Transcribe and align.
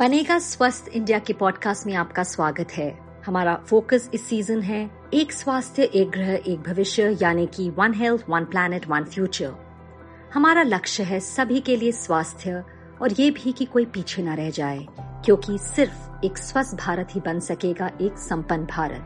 बनेगा 0.00 0.38
स्वस्थ 0.38 0.88
इंडिया 0.88 1.18
के 1.18 1.32
पॉडकास्ट 1.32 1.86
में 1.86 1.94
आपका 1.94 2.22
स्वागत 2.22 2.72
है। 2.72 2.88
हमारा 3.26 3.54
फोकस 3.66 4.08
इस 4.14 4.26
सीज़न 4.26 4.62
है 4.62 4.90
एक 5.14 5.32
स्वास्थ्य, 5.32 5.82
एक 5.82 6.10
ग्रह, 6.10 6.32
एक 6.32 6.62
भविष्य, 6.62 7.16
यानी 7.22 7.46
कि 7.46 7.68
one 7.70 7.94
health 7.94 8.24
one 8.28 8.44
planet 8.44 8.88
one 8.88 9.04
future 9.04 9.52
हमारा 10.34 10.62
लक्ष्य 10.62 11.02
है 11.02 11.20
सभी 11.20 11.60
के 11.60 11.76
लिए 11.76 11.92
स्वास्थ्य, 11.92 12.64
और 13.02 13.12
ये 13.12 13.30
भी 13.30 13.52
कि 13.52 13.64
कोई 13.64 13.84
पीछे 13.84 14.22
न 14.22 14.34
रह 14.36 14.50
जाए, 14.50 14.86
क्योंकि 15.24 15.58
सिर्फ़ 15.58 16.26
एक 16.26 16.38
स्वस्थ 16.38 16.76
भारत 16.76 17.14
ही 17.14 17.20
बन 17.20 17.40
सकेगा 17.40 17.90
एक 18.00 18.18
संपन्न 18.18 18.66
भारत। 18.66 19.00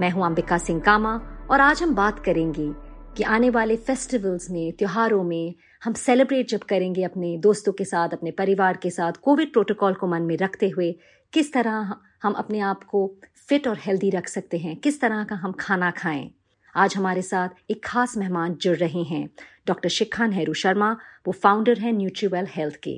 मैं 0.00 0.10
हूँ 0.10 0.26
अंबिका 0.26 0.58
सिंह 0.58 0.80
कामा, 0.80 1.16
और 1.50 1.60
आज 1.60 1.82
हम 1.82 1.94
बात 1.94 2.18
करेंगे 2.24 2.70
कि 3.16 3.22
आने 3.22 3.50
वाले 3.50 3.76
फेस्टिवल्स 3.76 4.50
में, 4.50 4.72
त्योहारों 4.72 5.24
में 5.24 5.54
हम 5.84 5.92
सेलिब्रेट 5.92 6.48
जब 6.48 6.60
करेंगे 6.60 7.02
अपने 7.02 7.36
दोस्तों 7.38 7.72
के 7.72 7.84
साथ, 7.84 8.08
अपने 8.08 8.30
परिवार 8.30 8.76
के 8.76 8.90
साथ 8.90 9.12
कोविड 9.12 9.52
प्रोटोकॉल 9.52 9.94
को 9.94 10.06
मन 10.06 10.22
में 10.22 10.36
रखते 10.36 10.68
हुए, 10.68 10.92
किस 11.32 11.52
तरह 11.52 11.94
हम 12.22 12.32
अपने 12.32 12.60
आप 12.60 12.84
को 12.84 13.14
फिट 13.48 13.68
और 13.68 13.78
हेल्दी 13.80 14.10
रख 14.10 14.28
सकते 14.28 14.58
हैं? 14.58 14.76
किस 14.76 15.00
तरह 15.00 15.24
का 15.24 15.36
हम 15.36 15.52
खाना 15.52 15.90
खाएँ? 15.90 16.30
आज 16.76 16.96
हमारे 16.96 17.22
साथ 17.22 17.70
एक 17.70 17.84
खास 17.84 18.16
मेहमान 18.16 18.54
जुड़ 18.54 18.76
रहे 18.76 19.02
हैं। 19.02 19.28
डॉक्टर 19.66 19.88
शिखा 19.88 20.26
नेहरू 20.26 20.54
शर्मा, 20.54 20.96
वो 21.26 21.32
फाउंडर 21.32 21.78
हैं 21.78 21.92
न्यूट्रीवेल 21.92 22.46
हेल्थ 22.50 22.76
के 22.76 22.96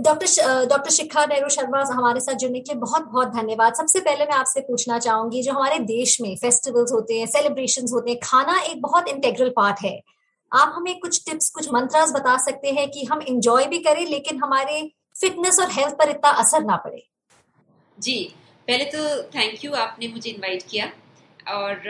डॉक्टर 0.00 0.66
डॉक्टर 0.66 0.90
शिखा 0.90 1.24
नेहरू 1.26 1.48
शर्मा 1.48 1.82
हमारे 1.92 2.20
साथ 2.20 2.34
जुड़ने 2.34 2.60
के 2.60 2.72
लिए 2.72 2.80
बहुत 2.80 3.04
बहुत 3.04 3.28
धन्यवाद। 3.28 3.74
सबसे 3.74 4.00
पहले 4.00 4.24
मैं 4.24 4.34
आपसे 4.34 4.60
पूछना 4.60 4.98
चाहूँगी, 4.98 5.42
जो 5.42 5.52
हमारे 5.52 5.78
देश 5.78 6.20
में 6.20 6.36
फेस्टिवल्स 6.36 6.92
होते 6.92 7.18
हैं 7.18 7.26
सेलिब्रेशंस 7.26 7.92
होते 7.92 8.10
हैं, 8.10 8.18
खाना 8.22 8.60
एक 8.60 8.82
बहुत 8.82 9.08
इंटेग्रल 9.08 9.52
पार्ट 9.56 9.76
है। 9.84 10.00
आप 10.56 10.72
हमें 10.76 10.98
कुछ 10.98 11.22
टिप्स 11.24 11.50
कुछ 11.50 11.68
मंत्रास 11.72 12.12
बता 12.12 12.36
सकते 12.44 12.70
हैं 12.70 12.88
कि 12.90 13.04
हम 13.04 13.22
इंजॉय 13.24 13.66
भी 13.66 13.78
करें 13.78 14.04
लेकिन 14.06 14.42
हमारे 14.42 14.82
फिटनेस 15.16 15.58
और 15.60 15.70
हेल्थ 15.72 15.94
पर 15.94 16.10
इतना 16.10 16.30
असर 16.42 16.64
ना 16.64 16.76
पड़े। 16.76 17.06
जी 17.98 18.22
पहले 18.68 18.84
तो 18.84 19.22
थैंक 19.30 19.64
यू 19.64 19.72
आपने 19.74 20.08
मुझे 20.08 20.30
इनवाइट 20.30 20.62
किया। 20.70 20.92
और 21.48 21.82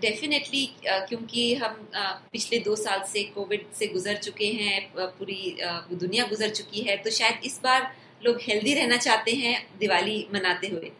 डेफिनेटली 0.00 0.64
uh, 0.66 0.92
uh, 0.92 1.08
क्योंकि 1.08 1.54
हम 1.54 1.72
uh, 1.92 2.12
पिछले 2.32 2.58
दो 2.58 2.74
साल 2.76 3.00
से 3.12 3.22
कोविड 3.34 3.64
से 3.78 3.86
गुजर 3.86 4.16
चुके 4.16 4.46
हैं 4.52 4.80
पूरी 4.96 5.56
दुनिया 5.92 6.26
गुजर 6.26 6.50
चुकी 6.50 6.80
है 6.80 6.96
तो 6.96 7.10
शायद 7.10 7.40
इस 7.44 7.60
बार 7.64 7.90
लोग 8.26 8.38
हेल्दी 8.42 8.74
रहना 8.74 8.96
चाहते 8.96 9.32
हैं 9.34 9.56
दिवाली 9.78 10.26
मनाते 10.34 10.68
हुए। 10.68 10.90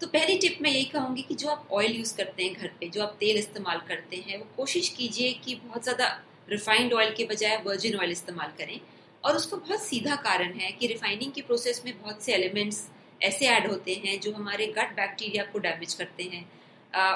तो 0.00 0.06
पहली 0.06 0.38
टिप 0.38 0.58
मैं 0.62 0.70
यही 0.70 0.84
कहूँगी 0.84 1.22
कि 1.22 1.34
जो 1.34 1.48
आप 1.48 1.68
ऑयल 1.72 1.96
यूज़ 1.96 2.16
करते 2.16 2.44
हैं 2.44 2.54
घर 2.54 2.70
पे 2.80 2.88
जो 2.88 3.02
आप 3.02 3.16
तेल 3.20 3.38
इस्तेमाल 3.38 3.80
करते 3.88 4.24
हैं 4.26 4.38
वो 4.38 4.46
कोशिश 4.56 4.88
कीजिए 4.88 5.32
कि 5.44 5.54
बहुत 5.54 5.82
ज़्यादा 5.82 6.08
रिफाइंड 6.48 6.92
ऑयल 6.92 7.14
के 7.16 7.24
बजाय 7.24 7.56
वर्जिन 7.66 7.96
ऑयल 7.96 8.10
इस्तेमाल 8.10 8.52
करें। 8.58 8.78
और 9.24 9.36
उसका 9.36 9.56
बहुत 9.56 9.82
सीधा 9.82 10.16
कारण 10.22 10.52
है 10.52 10.70
कि 10.72 10.86
रिफाइनिंग 10.86 11.32
के 11.32 11.42
प्रोसेस 11.42 11.82
में 11.84 11.92
बहुत 12.00 12.22
से 12.22 12.32
एलिमेंट्स 12.34 12.86
ऐसे 13.22 13.46
ऐड 13.48 13.70
होते 13.70 13.94
हैं 14.04 14.18
जो 14.20 14.32
हमारे 14.32 14.66
गट 14.76 14.96
बैक्टीरिया 14.96 15.44
को 15.44 15.58
डैमेज 15.58 15.94
करते 15.94 16.22
हैं। 16.24 16.44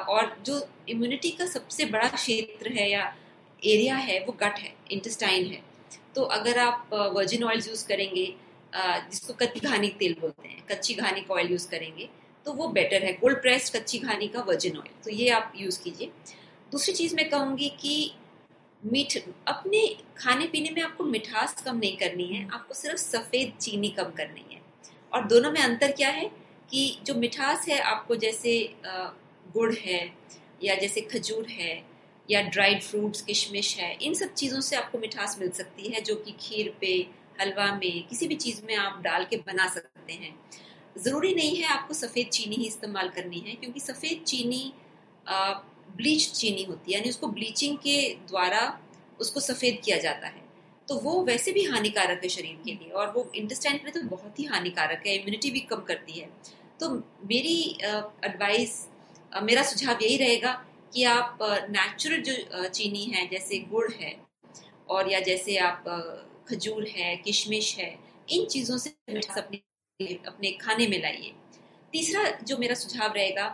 और 0.06 0.36
जो 0.46 0.60
इम्यूनिटी 0.88 1.30
का 1.30 1.46
सबसे 1.46 1.84
बड़ा 1.86 2.08
क्षेत्र 2.08 2.72
है 2.72 2.90
या 2.90 3.02
एरिया 3.62 3.96
है, 3.96 4.18
वो 4.20 4.32
गट 4.32 4.58
है 4.58 4.72
इंटेस्टाइन 4.92 5.46
है। 5.46 5.62
तो 6.14 6.22
अगर 6.36 6.58
आप 6.58 6.88
वर्जिन 7.14 7.44
ऑयल 7.44 7.62
यूज़ 7.68 7.86
करेंगे 7.88 8.26
जिसको 8.74 9.32
कच्ची 9.34 9.60
घानी 9.60 9.88
तेल 9.98 10.14
बोलते 10.20 10.48
हैं, 10.48 10.64
कच्ची 10.66 10.94
घानी 10.94 11.20
का 11.20 11.34
ऑयल 11.34 11.50
यूज़ 11.50 11.68
करेंगे 11.70 12.08
तो 12.46 12.52
वो 12.52 12.68
बेटर 12.70 13.04
है। 13.04 13.12
कोल्ड 13.14 13.40
प्रेस्ड 13.42 13.76
कच्ची 13.76 13.98
घानी 13.98 14.28
का 14.28 14.40
वर्जिन 14.42 14.76
ऑयल 14.76 15.02
तो 15.04 15.10
ये 15.12 15.28
आप 15.30 15.52
यूज़ 15.56 15.80
कीजिए। 15.82 16.10
दूसरी 16.72 16.94
चीज़ 16.94 17.14
मैं 17.16 17.28
कहूँगी 17.30 17.68
कि 17.80 18.12
मीठ, 18.82 19.16
अपने 19.48 19.86
खाने 20.16 20.46
पीने 20.46 20.70
में 20.70 20.82
आपको 20.82 21.04
मिठास 21.04 21.60
कम 21.62 21.76
नहीं 21.76 21.96
करनी 21.96 22.26
है, 22.26 22.46
आपको 22.48 22.74
सिर्फ़ 22.74 22.98
सफ़ेद 22.98 23.52
चीनी 23.60 23.88
कम 23.90 24.10
करनी 24.16 24.44
है। 24.52 24.60
और 25.12 25.26
दोनों 25.26 25.50
में 25.52 25.60
अंतर 25.60 25.92
क्या 25.92 26.08
है 26.10 26.30
कि 26.70 26.98
जो 27.06 27.14
मिठास 27.14 27.68
है, 27.68 27.78
आपको 27.80 28.16
जैसे 28.16 28.52
गुड़ 29.54 29.72
है 29.74 30.00
या 30.64 30.74
जैसे 30.74 31.00
खजूर 31.02 31.46
है 31.50 31.82
या 32.28 32.40
ड्राइड 32.42 32.82
फ्रूट्स 32.82 33.22
किशमिश 33.22 33.76
है, 33.76 33.92
इन 33.96 34.14
सब 34.14 34.34
चीज़ों 34.34 34.60
से 34.60 34.76
आपको 34.76 34.98
मिठास 34.98 35.38
मिल 35.40 35.50
सकती 35.50 35.88
है, 35.88 36.00
जो 36.00 36.14
कि 36.14 36.34
खीर 36.40 36.74
पे, 36.80 36.94
हलवा 37.40 37.72
में, 37.74 38.06
किसी 38.08 38.26
भी 38.28 38.34
चीज़ 38.36 38.60
में 38.66 38.74
आप 38.76 39.00
डाल 39.02 39.24
के 39.24 39.36
बना 39.46 39.68
सकते 39.68 40.12
हैं। 40.12 40.34
ज़रूरी 40.98 41.34
नहीं 41.34 41.56
है 41.56 41.66
आपको 41.68 41.94
सफ़ेद 41.94 42.28
चीनी 42.28 42.56
ही 42.56 42.66
इस्तेमाल 42.66 43.08
करनी 43.08 43.38
है, 43.38 43.54
क्योंकि 43.54 43.80
सफ़ेद 43.80 44.24
चीनी 44.26 44.72
ब्लीच 45.96 46.30
चीनी 46.32 46.62
होती 46.64 46.92
है, 46.92 46.98
यानी 46.98 47.10
उसको 47.10 47.26
ब्लीचिंग 47.28 47.76
के 47.78 47.96
द्वारा 48.28 48.60
उसको 49.20 49.40
सफ़ेद 49.40 49.80
किया 49.84 49.96
जाता 49.98 50.26
है। 50.26 50.46
तो 50.88 50.98
वो 50.98 51.22
वैसे 51.24 51.52
भी 51.52 51.64
हानिकारक 51.64 52.20
है 52.22 52.28
शरीर 52.28 52.58
के 52.64 52.72
लिए, 52.72 52.90
और 52.90 53.12
वो 53.12 53.30
इंटेस्टाइन 53.36 53.76
के 53.78 53.84
लिए 53.84 53.92
तो 53.92 54.08
बहुत 54.08 54.38
ही 54.38 54.44
हानिकारक 54.46 55.06
है 55.06 55.14
इम्यूनिटी 55.14 55.50
भी 55.50 55.60
कम 55.70 55.80
करती 55.88 56.12
है। 56.12 56.28
तो 56.80 56.90
मेरी 57.26 57.58
एडवाइस 58.24 58.86
मेरा 59.42 59.62
सुझाव 59.64 59.98
यही 60.02 60.16
रहेगा 60.16 60.52
कि 60.94 61.04
आप 61.06 61.38
नेचुरल 61.70 62.22
जो 62.22 62.68
चीनी 62.68 63.04
है, 63.04 63.26
जैसे 63.28 63.58
गुड़ 63.70 63.90
है, 63.92 64.14
और 64.88 65.10
या 65.12 65.20
जैसे 65.20 65.56
आप 65.58 65.84
खजूर 66.48 66.86
है, 66.88 67.16
किशमिश 67.16 67.76
है, 67.78 67.94
इन 68.28 68.46
चीज़ों 68.46 68.76
से 68.78 68.90
अपने 69.20 70.16
अपने 70.26 70.50
खाने 70.60 70.86
में 70.86 71.00
लाइए। 71.02 71.32
तीसरा 71.92 72.24
जो 72.42 72.56
मेरा 72.58 72.74
सुझाव 72.74 73.12
रहेगा 73.12 73.46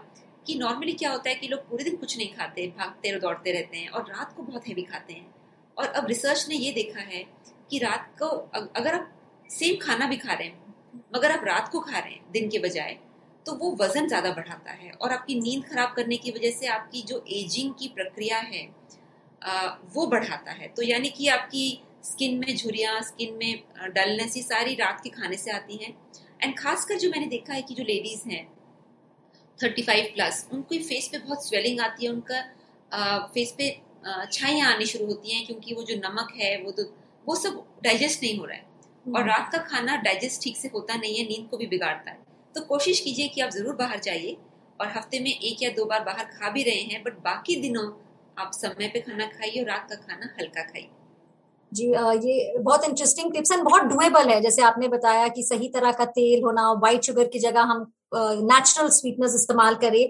कि 0.47 0.55
नॉर्मली 0.55 0.93
क्या 0.95 1.11
होता 1.11 1.31
है 1.31 1.35
कि 1.35 1.49
लोग 1.49 1.69
पूरे 1.69 1.85
दिन 1.85 1.97
कुछ 1.97 2.17
नहीं 2.19 2.33
खाते, 2.33 2.67
भागते 2.69 3.13
और 3.13 3.21
दौड़ते 3.21 3.53
रहते 3.53 3.77
हैं 3.77 3.89
और 3.89 4.03
रात 4.09 4.35
को 4.37 4.43
बहुत 4.43 4.69
हैवी 4.69 4.83
खाते 4.85 5.13
हैं। 5.13 5.35
और 5.77 5.87
अब 5.89 6.07
रिसर्च 6.07 6.47
ने 6.49 6.57
ये 6.57 6.73
देखा 6.73 7.01
है 7.03 7.25
कि 7.71 7.79
रात 7.79 8.11
को 8.19 8.27
अगर 8.57 8.95
आप 8.95 9.11
सेम 9.51 9.77
खाना 9.79 10.07
भी 10.07 10.17
खा 10.17 10.33
रहे 10.33 10.49
हैं, 10.49 10.75
मगर 11.15 11.33
आप 11.33 11.45
रात 11.45 11.69
को 11.69 11.81
खा 11.81 11.99
रहे 11.99 12.11
हैं 12.11 12.33
दिन 12.33 12.49
के 12.49 12.59
बजाय 12.61 12.97
तो 13.47 13.55
वो 13.55 13.71
वज़न 13.81 14.07
ज़्यादा 14.09 14.31
बढ़ाता 14.33 14.73
है 14.73 14.91
और 14.93 15.13
आपकी 15.13 15.35
नींद 15.41 15.65
खराब 15.65 15.93
करने 15.97 16.17
की 16.17 16.31
वजह 16.31 16.51
से 16.51 16.67
आपकी 16.69 17.03
जो 17.03 17.25
एजिंग 17.33 17.73
की 17.79 17.89
प्रक्रिया 17.95 18.39
है 18.39 18.63
वो 19.95 20.07
बढ़ाता 20.07 20.53
है। 20.53 20.69
तो 20.69 20.83
यानी 20.83 21.09
कि 21.11 21.27
आपकी 21.29 21.67
स्किन 22.05 22.39
में 22.39 22.55
झुरियाँ 22.57 23.01
स्किन 23.03 23.35
में 23.35 23.93
डलनेस 23.95 24.37
ये 24.37 24.43
सारी 24.43 24.75
रात 24.75 25.01
के 25.01 25.11
खाने 25.11 25.37
से 25.37 25.51
आती 25.51 25.77
हैं। 25.77 25.95
एंड 26.43 26.57
खासकर 26.59 26.99
जो 26.99 27.11
मैंने 27.11 27.27
देखा 27.29 27.55
है 27.55 27.63
कि 27.63 27.75
जो 27.75 27.85
लेडीज़ 27.85 28.29
हैं 28.29 28.47
थर्टी 29.59 29.83
फाइव 29.83 30.11
प्लस 30.15 30.47
उनकी 30.53 30.79
फेस 30.83 31.09
पे 31.13 31.19
बहुत 31.19 31.47
स्वेलिंग 31.47 31.81
आती 31.81 32.07
है 32.07 32.13
उनका 32.13 32.39
आ, 32.93 33.19
फेस 33.29 33.55
पे 33.59 33.71
छाइयाँ 34.33 34.73
आनी 34.73 34.87
शुरू 34.87 35.07
होती 35.07 35.35
हैं 35.35 35.45
क्योंकि 35.47 35.75
वो 35.75 35.83
जो 35.83 35.95
नमक 35.99 36.33
है 36.37 36.57
वो 36.63 36.71
तो 36.73 36.83
वो 37.27 37.35
सब 37.37 37.63
डाइजेस्ट 37.85 38.23
नहीं 38.23 38.39
हो 38.39 38.45
रहा 38.45 38.57
है। 38.57 38.63
और 39.07 39.21
हम्म। 39.21 39.29
रात 39.29 39.51
का 39.53 39.59
खाना 39.61 39.97
डाइजेस्ट 40.03 40.43
ठीक 40.43 40.57
से 40.57 40.69
होता 40.75 40.95
नहीं 40.97 41.17
है 41.17 41.25
नींद 41.25 41.49
को 41.51 41.57
भी 41.57 41.67
बिगाड़ता 41.67 42.11
है। 42.11 42.19
तो 42.55 42.61
कोशिश 42.65 43.01
कीजिए 43.01 43.29
कि 43.29 43.41
आप 43.41 43.51
ज़रूर 43.51 43.75
बाहर 43.77 44.01
जाइए 44.01 44.37
और 44.81 44.89
हफ़्ते 44.89 45.21
में 45.21 45.31
एक 45.31 45.63
या 45.63 45.71
दो 45.71 45.85
बार 45.85 46.05
बाहर 46.05 46.25
खा 46.33 46.51
भी 46.51 46.63
रहे 46.63 46.83
हैं 46.93 47.03
बट 47.03 47.19
बाकी 47.25 47.57
दिनों 47.63 47.85
आप 48.37 48.51
समय 48.55 48.89
पे 48.89 49.01
खाना 49.01 49.27
खाइए 49.29 49.61
और 49.61 49.67
रात 49.69 49.87
का 49.91 49.97
खाना 49.97 50.31
हल्का 50.39 50.63
खाइए। 50.63 50.89
जी 51.73 51.87
ये 52.29 52.59
बहुत 52.59 52.85
इंटरेस्टिंग 52.85 53.33
टिप्स 53.33 53.53
एंड 53.53 53.63
बहुत 53.63 53.83
डुएबल 53.85 54.29
है। 54.31 54.41
जैसे 54.41 54.63
आपने 54.63 54.89
बताया 54.89 55.29
कि 55.29 55.43
सही 55.45 55.69
तरह 55.69 55.93
का 55.93 56.05
तेल 56.13 56.43
होना 56.45 56.73
व्हाइट 56.75 57.05
शुगर 57.05 57.29
की 57.29 57.39
जगह 57.41 57.73
हम 57.73 57.85
नेचुरल 58.15 58.89
स्वीटनेस 58.93 59.35
इस्तेमाल 59.35 59.75
करें। 59.77 60.05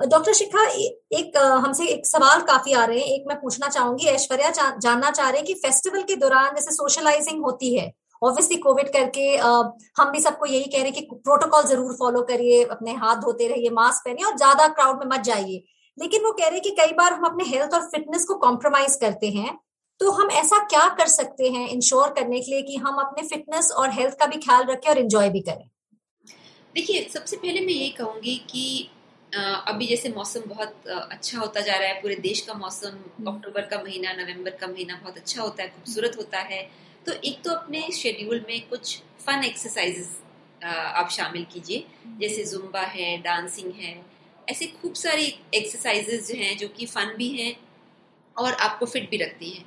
डॉक्टर 0.00 0.32
शिखा 0.34 0.64
एक 1.12 1.36
हमसे 1.36 1.86
एक 1.88 2.06
सवाल 2.06 2.40
काफ़ी 2.48 2.72
आ 2.72 2.84
रहे 2.84 2.98
हैं। 2.98 3.06
एक 3.08 3.24
मैं 3.28 3.36
पूछना 3.40 3.68
चाहूँगी, 3.68 4.06
ऐश्वर्या 4.08 4.50
जानना 4.50 5.10
चाह 5.10 5.28
रहे 5.28 5.38
हैं 5.38 5.46
कि 5.46 5.54
फेस्टिवल 5.56 6.02
के 6.02 6.16
दौरान 6.16 6.54
जैसे 6.54 6.74
सोशलाइजिंग 6.74 7.44
होती 7.44 7.74
है 7.76 7.90
ऑब्वियसली 8.22 8.56
कोविड 8.58 8.88
करके 8.92 9.26
हम 9.36 10.10
भी 10.12 10.20
सबको 10.20 10.46
यही 10.46 10.64
कह 10.64 10.78
रहे 10.78 10.84
हैं 10.84 10.92
कि 10.94 11.00
प्रोटोकॉल 11.14 11.62
ज़रूर 11.64 11.92
फॉलो 11.98 12.22
करिए, 12.24 12.62
अपने 12.66 12.92
हाथ 12.94 13.16
धोते 13.18 13.48
रहिए 13.48 13.70
मास्क 13.72 14.04
पहनिए 14.04 14.24
और 14.26 14.36
ज़्यादा 14.36 14.66
क्राउड 14.68 14.98
में 15.00 15.16
मत 15.16 15.24
जाइए। 15.24 15.62
लेकिन 15.98 16.24
वो 16.24 16.32
कह 16.32 16.44
रहे 16.44 16.54
हैं 16.54 16.62
कि 16.62 16.70
कई 16.78 16.92
बार 16.94 17.12
हम 17.12 17.24
अपने 17.26 17.44
हेल्थ 17.46 17.74
और 17.74 17.88
फिटनेस 17.88 18.24
को 18.24 18.34
कॉम्प्रोमाइज 18.38 18.96
करते 19.00 19.28
हैं 19.30 19.56
तो 20.00 20.10
हम 20.12 20.30
ऐसा 20.32 20.58
क्या 20.66 20.86
कर 20.98 21.06
सकते 21.08 21.48
हैं 21.50 21.68
इंश्योर 21.68 22.10
करने 22.16 22.40
के 22.40 22.50
लिए 22.50 22.62
कि 22.62 22.76
हम 22.78 22.98
अपने 23.00 23.26
फिटनेस 23.28 23.70
और 23.72 23.90
हेल्थ 23.92 24.14
का 24.18 24.26
भी 24.26 24.36
ख्याल 24.40 24.64
रखें 24.66 24.90
और 24.90 24.98
इंजॉय 24.98 25.28
भी 25.30 25.40
करें? 25.42 25.68
देखिए 26.78 27.08
सबसे 27.12 27.36
पहले 27.36 27.60
मैं 27.60 27.72
ये 27.72 27.88
कहूँगी 27.88 28.34
कि 28.50 28.88
अभी 29.32 29.86
जैसे 29.86 30.08
मौसम 30.08 30.40
बहुत 30.48 30.86
अच्छा 30.88 31.38
होता 31.38 31.60
जा 31.60 31.76
रहा 31.76 31.88
है 31.88 32.00
पूरे 32.02 32.14
देश 32.16 32.40
का 32.40 32.54
मौसम 32.54 32.88
हम्म। 32.88 33.32
अक्टूबर 33.32 33.62
का 33.62 33.82
महीना 33.82 34.12
नवंबर 34.12 34.50
का 34.50 34.66
महीना 34.66 34.98
बहुत 35.02 35.16
अच्छा 35.16 35.40
होता 35.42 35.62
है 35.62 35.68
खूबसूरत 35.68 36.16
होता 36.16 36.38
है। 36.42 36.60
तो 37.06 37.12
एक 37.12 37.42
तो 37.44 37.50
अपने 37.50 37.80
शेड्यूल 37.92 38.44
में 38.48 38.68
कुछ 38.68 38.96
फन 39.26 39.44
एक्सरसाइजेस 39.44 40.16
आप 40.62 41.10
शामिल 41.10 41.46
कीजिए। 41.52 41.84
जैसे 42.20 42.44
जुम्बा 42.44 42.82
है 42.94 43.16
डांसिंग 43.22 43.72
है 43.72 43.92
ऐसे 44.48 44.66
खूब 44.78 44.94
सारी 44.94 45.34
एक्सरसाइजेस 45.54 46.28
जो 46.28 46.38
हैं 46.38 46.56
जो 46.58 46.68
कि 46.68 46.86
फन 46.86 47.14
भी 47.18 47.28
हैं 47.30 47.54
और 48.36 48.52
आपको 48.52 48.86
फिट 48.86 49.10
भी 49.10 49.16
रखती 49.16 49.50
हैं। 49.50 49.64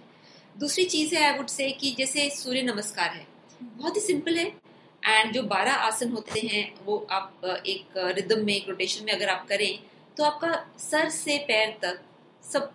दूसरी 0.56 0.86
चीज़ 0.86 1.16
है 1.16 1.24
आई 1.24 1.38
वुड 1.38 1.48
से 1.50 1.72
कि 1.74 1.96
जैसे 1.98 2.30
सूर्य 2.38 2.62
नमस्कार 2.64 3.10
है 3.10 3.28
बहुत 3.62 3.96
ही 3.96 4.02
सिंपल 4.02 4.38
है 4.38 4.61
एंड 5.04 5.34
जो 5.34 5.42
बारह 5.44 5.74
आसन 5.74 6.12
होते 6.12 6.40
हैं, 6.42 6.74
वो 6.86 6.98
आप, 7.12 7.42
एक 7.68 7.98
रिदम 8.16 8.46
में, 8.46 8.54
एक 8.56 8.70
रोटेशन 8.70 9.06
में 9.06 9.14
अगर 9.14 9.30
आप 9.30 9.48
करें 9.48 9.80
तो 10.18 10.24
आपका 10.24 10.66
सर 10.80 11.10
से 11.10 11.38
पैर 11.48 11.78
तक 11.82 12.02
सब 12.44 12.72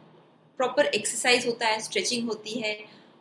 प्रॉपर 0.58 0.86
एक्सरसाइज 0.86 1.46
होता 1.46 1.66
है 1.66 1.80
स्ट्रेचिंग 1.80 2.28
होती 2.28 2.58
है 2.60 2.78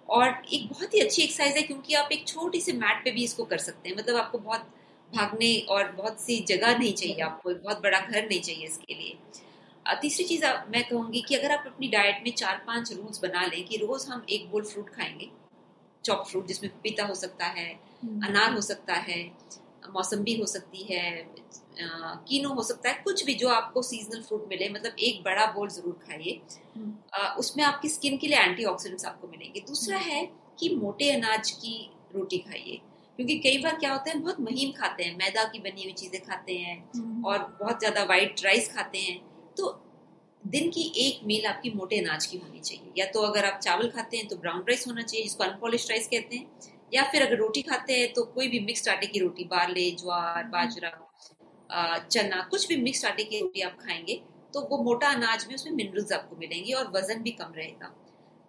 और 0.09 0.27
एक 0.53 0.67
बहुत 0.69 0.93
ही 0.93 0.99
अच्छी 0.99 1.21
एक्सरसाइज 1.23 1.55
है, 1.57 1.61
क्योंकि 1.61 1.93
आप 1.93 2.11
एक 2.11 2.27
छोटी 2.27 2.61
सी 2.61 2.71
मैट 2.73 3.03
पे 3.03 3.11
भी 3.11 3.23
इसको 3.23 3.43
कर 3.43 3.57
सकते 3.57 3.89
हैं 3.89 3.95
मतलब 3.97 4.15
आपको 4.15 4.37
बहुत 4.39 4.67
भागने 5.09 5.57
और 5.69 5.91
बहुत 5.91 6.19
सी 6.21 6.39
जगह 6.47 6.77
नहीं 6.77 6.93
चाहिए 6.93 7.21
आपको, 7.21 7.51
एक 7.51 7.61
बहुत 7.63 7.81
बड़ा 7.83 7.99
घर 7.99 8.27
नहीं 8.27 8.39
चाहिए 8.41 8.65
इसके 8.65 8.93
लिए 8.93 9.17
तीसरी 10.01 10.23
चीज़ 10.25 10.45
मैं 10.69 10.83
कहूँगी 10.83 11.21
कि 11.21 11.35
अगर 11.35 11.51
आप 11.51 11.63
अपनी 11.67 11.87
डाइट 11.87 12.21
में 12.25 12.31
चार 12.33 12.63
पाँच 12.67 12.91
रूल्स 12.93 13.19
बना 13.21 13.45
लें 13.45 13.63
कि 13.65 13.77
रोज 13.77 14.05
हम 14.09 14.25
एक 14.29 14.49
बोल 14.51 14.63
फ्रूट 14.63 14.89
खाएँगे 14.89 15.29
चॉप 16.03 16.25
फ्रूट 16.27 16.47
जिसमें 16.47 16.71
पपीता 16.71 17.05
हो 17.05 17.15
सकता 17.15 17.45
है। 17.47 17.67
अनार 18.23 18.53
हो 18.53 18.61
सकता 18.63 18.93
है 19.03 19.23
मौसम्बी 19.93 20.35
हो 20.35 20.45
सकती 20.47 20.83
है 20.83 21.03
कीनो 21.79 22.49
हो 22.49 22.63
सकता 22.63 22.89
है 22.89 23.01
कुछ 23.03 23.23
भी 23.25 23.33
जो 23.35 23.47
आपको 23.49 23.81
सीजनल 23.83 24.21
फ्रूट 24.23 24.45
मिले 24.49 24.69
मतलब 24.69 24.95
एक 25.01 25.21
बड़ा 25.23 25.45
बोल 25.53 25.69
ज़रूर 25.69 25.99
खाइए। 26.03 26.39
हम्म। 26.75 27.39
उसमें 27.39 27.63
आपकी 27.65 27.89
स्किन 27.89 28.17
के 28.17 28.27
लिए 28.27 28.39
एंटीऑक्सीडेंट्स 28.39 29.05
आपको 29.05 29.27
मिलेंगे। 29.27 29.59
दूसरा 29.67 29.97
हम्म। 29.97 30.09
है 30.09 30.25
कि 30.59 30.69
मोटे 30.75 31.09
अनाज 31.11 31.51
की 31.53 31.77
रोटी 32.15 32.37
खाइए 32.39 32.79
क्योंकि 33.19 33.37
कई 33.39 33.57
बार 33.57 33.75
क्या 33.75 33.91
होता 33.91 34.11
है 34.11 34.19
बहुत 34.19 34.39
महीन 34.41 34.71
खाते 34.71 35.03
हैं 35.03 35.15
मैदा 35.17 35.43
की 35.45 35.59
बनी 35.61 35.83
हुई 35.83 35.93
चीज़ें 35.93 36.21
खाते 36.23 36.57
हैं 36.57 37.21
और 37.23 37.39
बहुत 37.59 37.79
ज़्यादा 37.79 38.03
वाइट 38.05 38.43
राइस 38.45 38.71
खाते 38.73 38.97
हैं। 38.99 39.17
तो 39.57 39.71
दिन 40.43 40.69
की 40.69 40.81
एक 40.99 41.25
मील 41.27 41.45
आपकी 41.47 41.69
मोटे 41.71 41.99
अनाज 41.99 42.25
की 42.25 42.37
होनी 42.37 42.59
चाहिए। 42.61 42.91
या 42.97 43.05
तो 43.11 43.21
अगर 43.23 43.45
आप 43.45 43.59
चावल 43.59 43.89
खाते 43.89 44.17
हैं 44.17 44.27
तो 44.27 44.35
ब्राउन 44.37 44.59
राइस 44.61 44.87
होना 44.87 45.01
चाहिए 45.01 45.23
जिसको 45.23 45.43
अनपॉलिश 45.43 45.89
राइस 45.89 46.07
कहते 46.07 46.35
हैं। 46.35 46.73
या 46.95 47.03
फिर 47.03 47.25
अगर 47.25 47.38
रोटी 47.38 47.62
खाते 47.62 47.94
हैं 47.94 48.13
तो 48.13 48.24
कोई 48.36 48.47
भी 48.47 48.59
मिक्स 48.59 48.88
आटे 48.88 49.07
की 49.07 49.19
रोटी 49.19 49.44
बारले 49.45 49.89
ज्वार 50.01 50.44
बाजरा 50.50 50.92
चना 52.07 52.42
कुछ 52.51 52.68
भी 52.68 52.75
मिक्स 52.77 53.06
आटे 53.06 53.24
की 53.24 53.39
रोटी 53.39 53.62
आप 53.62 53.77
खाएँगे 53.81 54.21
तो 54.53 54.62
वो 54.62 54.77
मोटा 54.83 55.07
अनाज 55.09 55.45
में 55.47 55.56
उसमें 55.56 55.74
मिनरल्स 55.74 56.12
आपको 56.12 56.36
मिलेंगे 56.36 56.74
और 56.74 56.92
वज़न 56.92 57.21
भी 57.21 57.31
कम 57.31 57.53
रहेगा। 57.56 57.94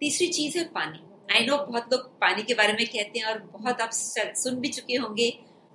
तीसरी 0.01 0.27
चीज़ 0.27 0.57
है 0.57 0.63
पानी। 0.73 0.99
आई 1.29 1.45
नो 1.45 1.57
बहुत 1.65 1.93
लोग 1.93 2.05
पानी 2.19 2.43
के 2.43 2.53
बारे 2.53 2.73
में 2.73 2.85
कहते 2.85 3.19
हैं 3.19 3.25
और 3.25 3.39
बहुत 3.53 3.81
आप 3.81 3.89
सुन 3.91 4.59
भी 4.59 4.69
चुके 4.69 4.95
होंगे 4.95 5.27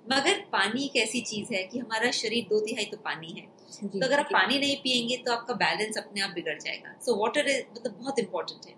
मगर 0.05 0.41
पानी 0.53 0.85
एक 0.85 0.97
ऐसी 0.97 1.21
चीज़ 1.23 1.53
है 1.55 1.63
कि 1.65 1.79
हमारा 1.79 2.11
शरीर 2.11 2.45
दो 2.45 2.61
तिहाई 2.61 2.85
तो 2.85 2.97
पानी 2.97 3.33
है। 3.33 3.47
तो 3.91 4.05
अगर 4.07 4.21
आप 4.21 4.29
पानी 4.33 4.59
नहीं 4.59 4.77
पियेंगे 4.77 5.17
तो 5.17 5.33
आपका 5.33 5.55
बैलेंस 5.57 5.99
अपने 5.99 6.21
आप 6.21 6.31
बिगड़ 6.31 6.59
जाएगा। 6.59 6.99
सो 7.03 7.17
वाटर 7.17 7.55
मतलब 7.73 7.93
बहुत 7.93 8.19
इंपॉर्टेंट 8.19 8.67
है। 8.67 8.75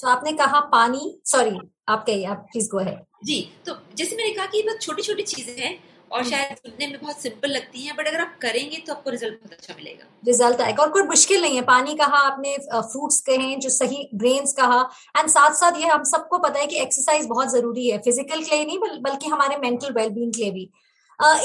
सो 0.00 0.06
so, 0.06 0.12
आपने 0.12 0.32
कहा 0.32 0.60
पानी 0.68 1.20
सॉरी 1.26 1.58
आप 1.88 2.04
कहिए 2.06 2.24
आप 2.26 2.46
प्लीज़ 2.52 2.68
गो 2.70 2.78
है 2.78 2.94
जी 3.24 3.40
तो 3.66 3.72
जैसे 3.96 4.16
मैंने 4.16 4.30
कहा 4.34 4.46
कि 4.46 4.62
बहुत 4.62 4.82
छोटी 4.82 5.02
छोटी 5.02 5.22
चीज़ें 5.22 5.56
हैं 5.56 5.72
और 6.10 6.20
हम्म। 6.20 6.30
शायद 6.30 6.56
सुनने 6.56 6.86
में 6.86 7.00
बहुत 7.02 7.20
सिंपल 7.22 7.50
लगती 7.50 7.82
हैं 7.82 7.96
बट 7.96 8.08
अगर 8.08 8.20
आप 8.20 8.38
करेंगे 8.42 8.76
तो 8.86 8.92
आपको 8.92 9.10
रिज़ल्ट 9.10 9.34
बहुत 9.34 9.52
अच्छा 9.52 9.74
मिलेगा। 9.74 10.06
रिज़ल्ट 10.26 10.60
आएगा। 10.60 10.82
और 10.82 10.90
कोई 10.90 11.02
मुश्किल 11.02 11.42
नहीं 11.42 11.56
है। 11.56 11.62
पानी 11.64 11.94
कहा 11.94 12.18
आपने 12.30 12.56
फ्रूट्स 12.70 13.20
कहे 13.28 13.54
जो 13.56 13.70
सही 13.70 14.08
ग्रेन्स 14.14 14.52
कहा। 14.52 14.80
एंड 15.18 15.28
साथ 15.28 15.60
साथ 15.60 15.78
ये 15.80 15.86
हम 15.88 16.04
सबको 16.12 16.38
पता 16.38 16.60
है 16.60 16.66
कि 16.66 16.80
एक्सरसाइज 16.82 17.26
बहुत 17.26 17.52
ज़रूरी 17.52 17.88
है। 17.88 17.98
फ़िज़िकल 17.98 18.42
के 18.42 18.54
लिए 18.54 18.64
नहीं 18.64 18.78
बल, 18.78 18.98
बल्कि 19.00 19.28
हमारे 19.28 19.56
मेंटल 19.58 19.92
वेलबींग 19.92 20.32
के 20.32 20.42
लिए 20.42 20.50
भी 20.52 20.70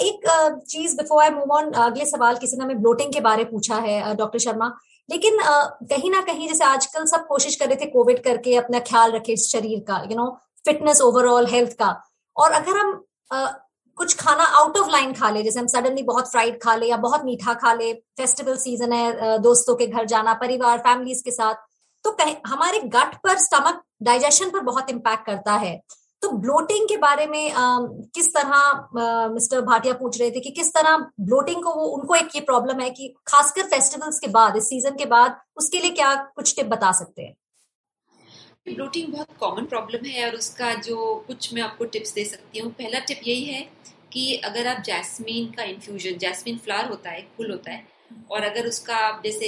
एक 0.02 0.62
चीज़ 0.70 0.96
बिफोर 0.98 1.24
आई 1.24 1.30
मूव 1.32 1.52
ऑन 1.54 1.72
अगले 1.84 2.06
सवाल 2.06 2.38
किसी 2.38 2.58
ने 2.58 2.64
हमें 2.64 2.82
ब्लोटिंग 2.82 3.14
के 3.14 3.20
बारे 3.22 3.44
पूछा 3.46 3.76
है 3.88 4.16
डॉक्टर 4.16 4.40
शर्मा। 4.40 4.76
लेकिन 5.10 5.38
कहीं 5.90 6.12
ना 6.12 6.22
कहीं 6.24 6.48
जैसे 6.48 6.64
आजकल 6.64 7.06
सब 7.08 7.26
कोशिश 7.28 7.56
कर 7.56 7.68
रहे 7.68 7.76
थे 7.78 7.86
कोविड 7.90 8.24
करके 8.24 8.56
अपना 8.58 8.80
ख्याल 8.88 9.12
रखे 9.12 9.36
शरीर 9.40 9.80
का 9.88 10.02
you 10.10 10.18
know 10.18 10.30
fitness 10.66 11.02
overall 11.02 11.48
health 11.48 11.74
का। 11.80 11.90
और 12.38 12.52
अगर 12.54 12.78
हम 12.78 12.94
कुछ 13.98 14.16
खाना 14.18 14.44
आउट 14.60 14.78
ऑफ़ 14.78 14.90
लाइन 14.92 15.14
खा 15.14 15.30
ले, 15.30 15.44
जैसे 15.44 15.60
हम 15.60 15.68
सडनली 15.68 16.04
बहुत 16.04 16.32
फ्राइड 16.32 16.60
खा 16.62 16.76
ले 16.76 16.88
या 16.88 16.98
बहुत 17.00 17.26
मीठा 17.26 17.54
खा 17.56 17.74
ले 17.74 17.94
फेस्टिवल 18.18 18.58
सीज़न 18.58 18.94
है 18.94 19.38
दोस्तों 19.42 19.76
के 19.76 19.88
घर 19.88 20.06
जाना, 20.06 20.34
परिवार 20.36 20.80
फैमिलीज़ 20.80 21.24
के 21.24 21.32
साथ 21.32 21.56
तो 22.06 22.16
हमारे 22.48 22.80
गट 22.96 23.16
पर 23.24 23.38
स्टमक 23.40 23.82
डाइजेशन 24.04 24.50
पर 24.50 24.60
बहुत 24.64 24.90
इम्पैक्ट 24.90 25.26
करता 25.26 25.54
है। 25.56 25.80
तो 26.26 26.32
ब्लोटिंग 26.38 26.88
के 26.90 26.96
बारे 26.98 27.26
में 27.28 27.52
आ, 27.52 27.78
किस 28.16 28.28
तरह 28.34 29.30
मिस्टर 29.34 29.62
भाटिया 29.62 29.94
पूछ 29.94 30.20
रहे 30.20 30.30
थे 30.32 30.40
कि 30.40 30.50
किस 30.50 30.74
तरह 30.74 30.98
ब्लोटिंग 31.22 31.64
को 31.64 31.74
वो 31.76 31.86
उनको 31.88 32.16
एक 32.16 32.36
ये 32.36 32.42
प्रॉब्लम 32.42 32.80
है 32.80 32.90
कि 32.90 33.14
खासकर 33.28 33.68
फेस्टिवल्स 33.68 34.20
के 34.20 34.28
बाद 34.28 34.58
इस 34.58 34.70
सीज़न 34.70 34.96
के 34.96 35.06
बाद 35.06 35.40
उसके 35.58 35.80
लिए 35.80 35.92
क्या 35.92 36.14
कुछ 36.36 36.56
टिप 36.56 36.66
बता 36.66 36.92
सकते 36.92 37.22
हैं? 37.22 37.34
ब्लोटिंग 38.68 39.12
बहुत 39.14 39.38
कॉमन 39.40 39.66
प्रॉब्लम 39.66 40.06
है 40.06 40.28
और 40.30 40.36
उसका 40.36 40.74
जो 40.82 41.14
कुछ 41.28 41.54
मैं 41.54 41.62
आपको 41.62 41.86
टिप्स 41.86 42.14
दे 42.14 42.26
सकती 42.26 42.60
हूँ। 42.60 42.72
पहला 42.72 43.00
टिप 43.00 43.22
यही 43.28 43.44
है 43.44 43.62
कि 44.14 44.36
अगर 44.46 44.68
आप 44.68 44.82
जैस्मीन 44.86 45.52
का 45.52 45.64
इन्फ्यूजन 45.64 46.18
जैस्मीन 46.18 46.58
फ्लावर 46.58 46.90
होता 46.90 47.10
है 47.10 47.22
फूल 47.38 47.52
होता 47.52 47.72
है 47.72 47.84
और 48.32 48.44
अगर 48.44 48.68
उसका 48.68 48.96
आप 48.98 49.22
जैसे 49.26 49.48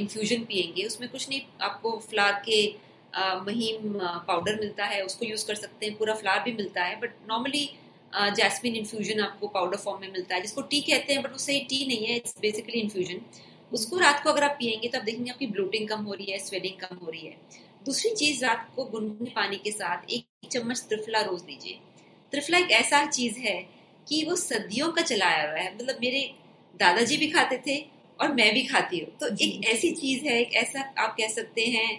इन्फ्यूजन 0.00 0.44
पियेंगे 0.44 0.86
उसमें 0.86 1.10
कुछ 1.10 1.28
नहीं 1.28 1.40
आपको 1.62 1.98
फ्लावर 2.10 2.42
के 2.44 2.62
महीम 3.46 3.98
पाउडर 4.26 4.58
मिलता 4.60 4.84
है 4.84 5.00
उसको 5.04 5.26
यूज़ 5.26 5.46
कर 5.46 5.54
सकते 5.54 5.86
हैं 5.86 5.96
पूरा 5.96 6.14
फ्लावर 6.14 6.42
भी 6.42 6.52
मिलता 6.52 6.84
है 6.84 7.00
बट 7.00 7.14
नॉर्मली 7.28 7.64
जैस्मिन 8.36 8.76
इन्फ्यूजन 8.76 9.20
आपको 9.20 9.48
पाउडर 9.48 9.76
फॉर्म 9.76 10.00
में 10.00 10.12
मिलता 10.12 10.34
है 10.34 10.40
जिसको 10.40 10.62
टी 10.62 10.80
कहते 10.80 11.12
हैं 11.12 11.22
बट 11.22 11.34
उससे 11.34 11.58
टी 11.68 11.86
नहीं 11.86 12.06
है 12.06 12.16
इट्स 12.16 12.34
बेसिकली 12.40 12.80
इन्फ्यूजन 12.80 13.20
उसको 13.72 13.98
रात 13.98 14.22
को 14.24 14.30
अगर 14.30 14.44
आप 14.44 14.56
पियेंगे 14.58 14.88
तो 14.88 14.98
आप 14.98 15.04
देखेंगे 15.04 15.30
आपकी 15.30 15.46
ब्लोटिंग 15.46 15.88
कम 15.88 16.02
हो 16.04 16.14
रही 16.14 16.32
है 16.32 16.38
स्वेलिंग 16.38 16.80
कम 16.80 16.96
हो 16.96 17.10
रही 17.10 17.26
है. 17.26 17.36
दूसरी 17.86 18.10
चीज़ 18.14 18.44
रात 18.44 18.68
को 18.76 18.84
गुनगुने 18.84 19.30
पानी 19.30 19.56
के 19.56 19.70
साथ 19.70 20.10
एक 20.10 20.48
चम्मच 20.52 20.80
त्रिफला 20.88 21.20
रोज 21.20 21.42
लीजिए. 21.48 21.78
त्रिफला 22.32 22.58
एक 22.58 22.70
ऐसा 22.70 23.04
चीज़ 23.06 23.38
है 23.38 23.56
कि 24.08 24.24
वो 24.24 24.36
सदियों 24.36 24.88
का 24.92 25.02
चलाया 25.02 25.50
हुआ 25.50 25.58
है 25.58 25.74
मतलब 25.74 25.98
मेरे 26.00 26.20
दादाजी 26.74 27.16
भी 27.16 27.28
खाते 27.30 27.56
थे 27.66 27.78
और 28.18 28.32
मैं 28.34 28.52
भी 28.54 28.64
खाती 28.66 28.98
हूँ. 28.98 29.08
तो 29.20 29.26
एक 29.36 29.64
ऐसी 29.66 29.90
चीज़ 29.92 30.24
है 30.24 30.40
एक 30.40 30.54
ऐसा 30.54 30.80
आप 30.98 31.14
कह 31.18 31.28
सकते 31.28 31.66
हैं 31.66 31.90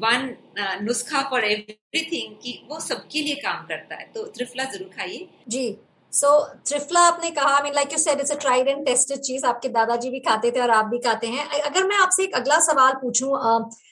वन 0.00 0.34
नुस्खा 0.82 1.22
फॉर 1.30 1.44
एवरीथिंग 1.44 2.34
कि 2.42 2.60
वो 2.70 2.80
सबके 2.80 3.22
लिए 3.22 3.34
काम 3.42 3.66
करता 3.66 3.96
है। 3.96 4.10
तो 4.14 4.24
त्रिफला 4.28 4.64
ज़रूर 4.66 4.90
खाइए। 4.96 5.28
जी। 5.48 5.76
सो 6.12 6.26
so, 6.28 6.68
त्रिफला 6.68 7.00
आपने 7.02 7.30
कहा 7.30 7.60
mean 7.62 7.72
like 7.74 7.92
you 7.92 7.98
said 7.98 8.20
it's 8.20 8.30
a 8.32 8.36
tried 8.40 8.68
and 8.68 8.84
tested 8.86 9.18
चीज़ 9.20 9.44
आपके 9.46 9.68
दादाजी 9.70 10.10
भी 10.10 10.20
खाते 10.20 10.50
थे 10.50 10.60
और 10.60 10.70
आप 10.70 10.84
भी 10.86 10.98
खाते 10.98 11.26
हैं। 11.28 11.46
अगर 11.60 11.86
मैं 11.86 11.96
आपसे 11.96 12.22
एक 12.24 12.34
अगला 12.34 12.58
सवाल 12.66 12.92
पूछूँ 13.02 13.30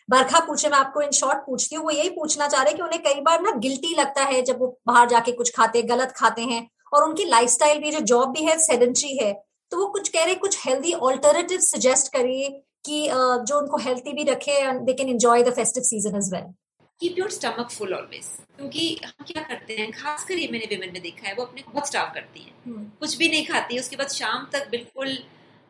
बरखा 0.09 0.41
पूछे 0.47 0.69
मैं 0.69 0.79
आपको 0.79 1.03
इन 1.03 1.11
शॉर्ट 1.13 1.39
पूछती 1.47 1.77
हूँ 1.77 1.85
वो 1.85 1.91
यही 1.91 2.11
पूछना 2.11 2.49
चाह 2.49 2.63
रहे 2.63 2.71
हैं 2.71 2.77
कि 2.77 2.83
उन्हें 2.83 3.03
कई 3.03 3.21
बार 3.21 3.43
ना 3.43 3.51
गिल्टी 3.59 3.95
लगता 3.95 4.25
है 4.25 4.41
जब 4.43 4.61
वो 4.61 4.69
बाहर 4.87 5.09
जाके 5.09 5.33
कुछ 5.33 5.51
खाते 5.57 5.83
गलत 5.85 6.13
खाते 6.17 6.43
हैं 6.45 6.69
और 6.93 7.05
उनकी 7.05 7.25
लाइफस्टाइल 7.25 7.79
भी 7.79 7.91
जो 7.91 8.01
जॉब 8.07 8.33
भी 8.33 8.45
है 8.45 8.59
सेडेंट्री 8.61 9.17
है। 9.17 9.33
तो 9.73 9.79
वो 9.79 9.87
कुछ 9.89 10.09
कह 10.09 10.25
रहे 10.25 10.35
कुछ 10.37 10.67
हेल्दी 10.67 10.93
ऑल्टरनेटिव 11.03 11.61
सजेस्ट 11.63 12.13
करिए 12.13 12.49
कि 12.87 13.07
जो 13.11 13.59
उनको 13.61 13.77
हेल्थी 13.79 14.13
भी 14.13 14.25
रखे 14.25 14.53
and 14.53 14.81
they 14.81 14.93
can 14.93 15.09
enjoy 15.09 15.43
the 15.43 15.55
festive 15.55 15.83
season 15.83 16.17
as 16.17 16.33
well 16.35 16.53
keep 17.01 17.19
your 17.19 17.31
stomach 17.31 17.71
full 17.71 17.95
always 17.95 18.27
क्योंकि 18.57 19.01
हम 19.05 19.25
क्या 19.25 19.43
करते 19.43 19.77
हैं 19.77 19.91
खासकर 19.93 20.39
ये 20.39 20.49
मैंने 20.53 20.67
विमेन 20.67 20.93
में 20.93 21.03
देखा 21.03 21.29
है 21.29 21.35
वो 21.35 21.45
अपने 21.45 21.63
बहुत 21.63 21.89
स्टाफ 21.89 22.15
करती 22.15 22.41
हैं। 22.41 22.53
hmm. 22.65 22.99
कुछ 23.01 23.17
भी 23.17 23.29
नहीं 23.29 23.47
खाती 23.47 23.79
उसके 23.79 23.97
बाद 23.97 24.09
शाम 24.11 24.49
तक 24.53 24.69
बिल्कुल 24.71 25.17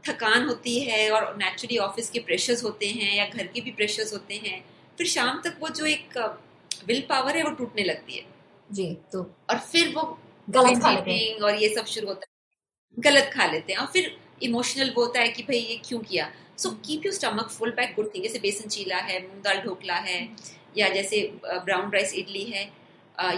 थकान 0.04 0.47
होती 0.49 0.78
है 0.80 1.11
और 1.11 1.35
नेचुरली 1.37 1.78
ऑफ़िस 1.78 2.11
के 2.11 2.18
प्रेशर्स 2.18 2.64
होते 2.64 2.87
हैं 2.88 3.16
या 3.16 3.26
घर 3.26 3.47
के 3.47 3.61
भी 3.61 3.71
प्रेशर्स 3.71 4.12
होते 4.12 4.35
हैं 4.35 4.64
फिर 4.99 5.06
शाम 5.06 5.40
तक 5.44 5.56
वो 5.61 5.68
जो 5.68 5.87
एक 5.87 6.18
विल 6.87 7.00
पावर 7.09 7.37
है 7.37 7.42
वो 7.44 7.50
टूटने 7.50 7.85
लगती 7.85 8.14
है। 8.14 8.25
जी 8.71 8.87
तो 9.12 9.23
और 9.50 9.59
फिर 9.73 9.92
वो 9.94 10.02
गलत 10.49 10.83
खा 10.83 10.90
लेते 10.90 11.11
हैं। 11.11 11.40
और 11.40 11.54
ये 11.54 11.68
सब 11.75 11.87
शुरू 11.87 12.06
होता 12.06 12.26
है 12.26 13.02
गलत 13.02 13.30
खा 13.35 13.47
लेते 13.47 13.73
हैं। 13.73 13.80
और 13.80 13.87
फिर 13.87 14.16
इमोशनल 14.42 14.92
वो 14.97 15.04
होता 15.04 15.21
है 15.21 15.28
कि 15.28 15.42
भाई 15.42 15.59
ये 15.59 15.76
क्यों 15.85 16.00
किया? 16.00 16.30
So 16.58 16.70
keep 16.87 17.06
your 17.06 17.14
stomach 17.14 17.49
full 17.50 17.70
back 17.70 17.92
good 17.96 18.14
thing 18.14 18.25
जैसे 18.25 18.38
बेसन 18.38 18.68
चीला 18.68 18.96
है 19.08 19.20
मूंग 19.23 19.42
दाल 19.42 19.61
ढोकला 19.61 19.94
है 20.08 20.20
या 20.78 20.88
जैसे 20.88 21.20
ब्राउन 21.44 21.90
राइस 21.92 22.14
इडली 22.14 22.44
है 22.44 22.64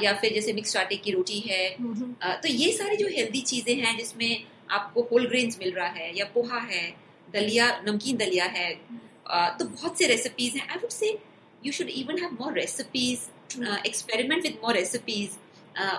या 0.02 0.12
फिर 0.20 0.32
जैसे 0.35 0.52
मिक्स 0.52 0.76
आटे 0.76 0.96
की 0.96 1.11
रोटी 1.11 1.38
है 1.40 1.68
तो 2.42 2.49
ये 2.49 2.73
सारी 2.73 2.96
जो 2.96 3.06
हेल्दी 3.08 3.40
चीज़ें 3.40 3.75
हैं 3.76 3.96
जिसमें 3.96 4.44
आपको 4.70 5.02
होल 5.12 5.26
ग्रेन्स 5.28 5.58
मिल 5.61 5.73
रहा 5.73 5.88
है 5.88 6.16
या 6.18 6.25
पोहा 6.35 6.58
है 6.61 6.85
दलिया 7.28 7.70
नमकीन 7.87 8.16
दलिया 8.16 8.44
है 8.56 8.70
तो 9.58 9.64
बहुत 9.64 9.99
से 9.99 10.06
रेसिपीज़ 10.06 10.56
हैं। 10.58 10.68
I 10.68 10.76
would 10.76 10.90
say 10.90 11.18
you 11.62 11.73
should 11.73 11.88
even 11.88 12.18
have 12.18 12.37
more 12.40 12.52
recipes 12.52 13.28
experiment 13.87 14.42
with 14.42 14.58
more 14.64 14.75
recipes 14.75 15.37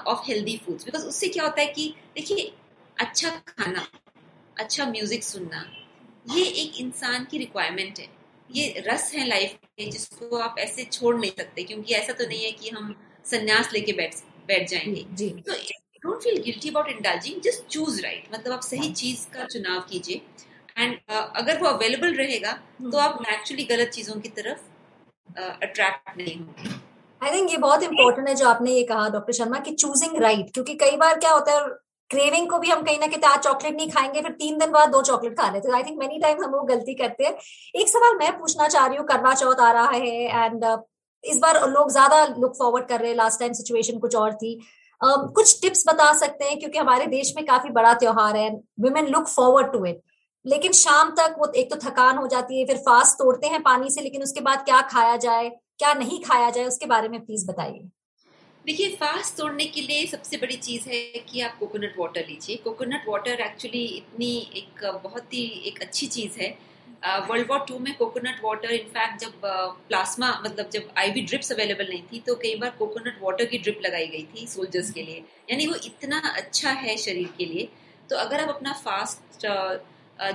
of 0.08 0.28
healthy 0.28 0.58
foods 0.66 0.86
because 0.86 1.06
उससे 1.06 1.28
क्या 1.28 1.44
होता 1.44 1.62
है 1.62 1.68
कि 1.68 1.94
देखिए 2.16 2.52
अच्छा 2.98 3.30
खाना 3.48 3.88
अच्छा 4.58 4.86
म्यूज़िक 4.92 5.24
सुनना 5.24 5.66
ये 6.28 6.44
एक 6.62 6.80
इंसान 6.82 7.26
की 7.32 7.38
रिक्वायरमेंट 7.38 8.00
है। 8.00 8.08
ये 8.50 8.84
रस 8.88 9.12
है 9.14 9.28
लाइफ 9.28 9.54
के 9.54 9.90
जिसको 9.92 10.38
आप 10.38 10.56
ऐसे 10.60 10.84
छोड़ 10.84 11.16
नहीं 11.16 11.32
सकते 11.32 11.64
क्योंकि 11.64 11.94
ऐसा 11.94 12.14
तो 12.14 12.28
नहीं 12.28 12.44
है 12.44 12.52
कि 12.52 12.70
हम 12.70 12.96
संन्यास 13.26 13.74
लेके 13.74 13.94
बैठ 13.94 14.16
बैठ 14.48 14.70
जाएँगे। 14.70 15.06
जी। 15.14 15.30
तो 15.48 15.54
don't 16.04 16.22
feel 16.24 16.42
guilty 16.44 16.70
about 16.70 16.88
indulging 16.88 17.42
just 17.42 17.68
choose 17.68 18.02
right 18.02 18.28
मतलब 18.34 18.54
आप 18.54 18.62
सही 18.62 18.92
चीज़ 18.94 19.26
का 19.34 19.46
चुनाव 19.46 19.80
कीजिए। 19.90 20.22
एंड 20.78 20.94
uh, 20.94 21.26
अगर 21.36 21.62
वो 21.62 21.68
अवेलेबल 21.68 22.14
रहेगा 22.14 22.52
तो 22.82 22.98
आप 22.98 23.22
नेचुरली 23.22 23.64
गलत 23.66 23.90
चीज़ों 23.90 24.20
की 24.22 24.30
तरफ़ 24.30 25.40
अट्रैक्ट 25.40 26.10
uh, 26.10 26.18
नहीं 26.18 26.36
होंगे। 26.36 26.70
आई 27.22 27.32
थिंक 27.32 27.52
ये 27.52 27.58
बहुत 27.58 27.84
इंपॉर्टेंट 27.84 28.28
है 28.30 28.36
जो 28.36 28.48
आपने 28.48 28.72
ये 28.72 28.84
कहा 28.84 29.10
डॉक्टर 29.10 29.34
शर्मा 29.34 29.60
कि 29.60 29.72
चूजिंग 29.74 30.18
राइट 30.18 30.38
right, 30.38 30.54
क्योंकि 30.54 30.76
कई 30.76 30.98
बार 30.98 31.20
क्या 31.20 31.32
होता 31.32 31.54
है 31.54 31.68
क्रेविंग 32.10 32.50
को 32.50 32.58
भी 32.60 32.70
हम 32.70 32.82
कहीं 32.82 33.00
ना 33.00 33.08
कहीं 33.08 33.30
आज 33.30 33.40
चॉकलेट 33.44 33.76
नहीं 33.76 33.90
खाएँगे 33.92 34.22
फिर 34.22 34.32
तीन 34.34 34.58
दिन 34.58 34.72
बाद 34.72 34.90
दो 34.90 35.02
चॉकलेट 35.02 35.38
खा 35.40 35.50
लेते 35.52 35.72
आई 35.76 35.84
थिंक 35.84 35.98
मेनी 36.00 36.20
टाइम्स 36.20 36.44
हम 36.44 36.52
लोग 36.52 36.68
गलती 36.68 36.94
करते 36.96 37.24
हैं। 37.24 37.34
एक 37.76 37.90
सवाल 37.90 38.16
मैं 38.18 38.32
पूछना 38.40 38.68
चाह 38.68 38.86
रही 38.88 38.98
हूँ 38.98 39.06
करवा 39.08 39.34
चौथ 39.34 39.62
आ 39.62 39.72
रहा 39.72 39.88
है 39.88 40.46
एंड 40.46 40.66
uh, 40.66 40.78
इस 41.24 41.38
बार 41.38 41.60
लोग 41.70 41.92
ज़्यादा 41.92 42.26
लुक 42.40 42.56
फॉरवर्ड 42.60 42.88
कर 42.88 43.00
रहे 43.00 43.10
हैं। 43.10 43.18
लास्ट 43.18 43.40
टाइम 43.40 43.54
सिचुएशन 43.54 44.00
कुछ 44.00 44.16
और 44.16 44.34
थी। 44.34 44.56
Uh, 45.02 45.34
कुछ 45.34 45.62
टिप्स 45.62 45.84
बता 45.88 46.12
सकते 46.18 46.46
हैं 46.46 46.60
क्योंकि 46.60 46.78
हमारे 46.78 47.06
देश 47.08 47.34
में 47.38 47.46
काफ़ी 47.46 47.70
बड़ा 47.70 47.94
त्योहार 47.94 48.38
है 48.38 48.50
women 48.80 49.08
look 49.08 49.28
forward 49.28 49.72
to 49.74 49.86
it 49.86 50.02
लेकिन 50.46 50.72
शाम 50.72 51.10
तक 51.12 51.36
वो 51.40 51.52
एक 51.56 51.74
तो 51.74 51.78
थकान 51.80 52.18
हो 52.18 52.28
जाती 52.28 52.60
है 52.60 52.66
फिर 52.66 52.78
फास्ट 52.78 53.18
तोड़ते 53.18 53.48
हैं 53.48 53.62
पानी 53.64 53.90
से 53.90 54.02
लेकिन 54.02 54.24
उसके 54.24 54.42
बाद 54.42 54.64
क्या 54.66 54.82
खाया 54.92 55.16
जाए 55.18 55.50
क्या 55.50 55.94
नहीं 55.94 56.22
खाया 56.24 56.50
जाए 56.50 56.66
उसके 56.66 56.86
बारे 56.86 57.10
में 57.10 57.20
प्लीज़ 57.26 57.48
बताइए। 57.48 57.90
देखिए, 58.68 58.88
फास्ट 58.92 59.36
तोड़ने 59.36 59.66
के 59.66 59.82
लिए 59.82 60.06
सबसे 60.06 60.38
बड़ी 60.38 60.56
चीज़ 60.56 60.88
है 60.90 61.00
कि 61.28 61.42
आप 61.42 61.58
कोकोनट 61.60 61.94
वाटर 61.98 62.26
लीजिए। 62.28 62.56
कोकोनट 62.64 63.04
वाटर 63.08 63.42
एक्चुअली 63.42 63.84
इतनी 63.88 64.32
एक 64.56 64.84
बहुत 65.04 65.34
ही 65.34 65.44
एक 65.68 65.82
अच्छी 65.82 66.08
चीज़ 66.08 66.40
है। 66.40 66.50
वर्ल्ड 67.30 67.48
वॉर 67.50 67.64
टू 67.68 67.78
में 67.80 67.94
कोकोनट 67.98 68.42
वाटर 68.44 68.72
इनफैक्ट 68.72 69.22
जब 69.22 69.40
प्लाज्मा 69.44 70.32
मतलब 70.46 70.70
जब 70.70 70.90
आईवी 70.98 71.22
ड्रिप्स 71.22 71.52
अवेलेबल 71.52 71.90
नहीं 71.90 72.02
थी 72.12 72.20
तो 72.28 72.36
कई 72.36 72.54
बार 72.56 72.76
कोकोनट 72.80 73.20
वाटर 73.22 73.46
की 73.46 73.58
ड्रिप 73.58 73.82
लगाई 73.86 74.08
गई 74.08 74.28
थी 74.34 74.48
सोल्जर्स 74.48 74.92
के 74.92 75.02
लिए। 75.02 75.24
यानी 75.52 75.68
वो 75.68 75.76
इतना 75.86 76.22
अच्छा 76.36 76.72
है 76.84 76.98
शरीर 77.00 77.30
के 77.38 77.46
लिए। 77.46 77.68
तो 78.10 78.16
अगर 78.18 78.42
आप 78.42 78.56
अपना 78.56 78.74
फास्ट 78.86 79.48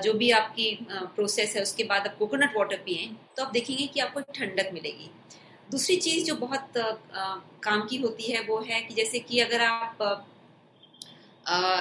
जो 0.03 0.13
भी 0.15 0.31
आपकी 0.33 0.77
प्रोसेस 0.91 1.57
है, 1.57 1.63
उसके 1.63 1.85
बाद 1.85 2.07
आप 2.07 2.17
कोकोनट 2.19 2.57
वाटर 2.57 2.77
पिए 2.85 3.11
तो 3.37 3.45
आप 3.45 3.53
देखेंगे 3.53 3.87
कि 3.87 4.01
आपको 4.01 4.21
ठंडक 4.33 4.71
मिलेगी। 4.75 5.11
दूसरी 5.73 5.97
चीज़ 5.99 6.25
जो 6.25 6.35
बहुत 6.37 6.79
आ, 6.79 7.35
काम 7.63 7.87
की 7.89 7.97
होती 7.97 8.33
है 8.33 8.41
वो 8.47 8.59
है 8.61 8.81
कि 8.83 8.95
जैसे 8.95 9.19
कि 9.21 9.39
अगर 9.41 9.63
आप 9.63 10.03
आ, 11.47 11.81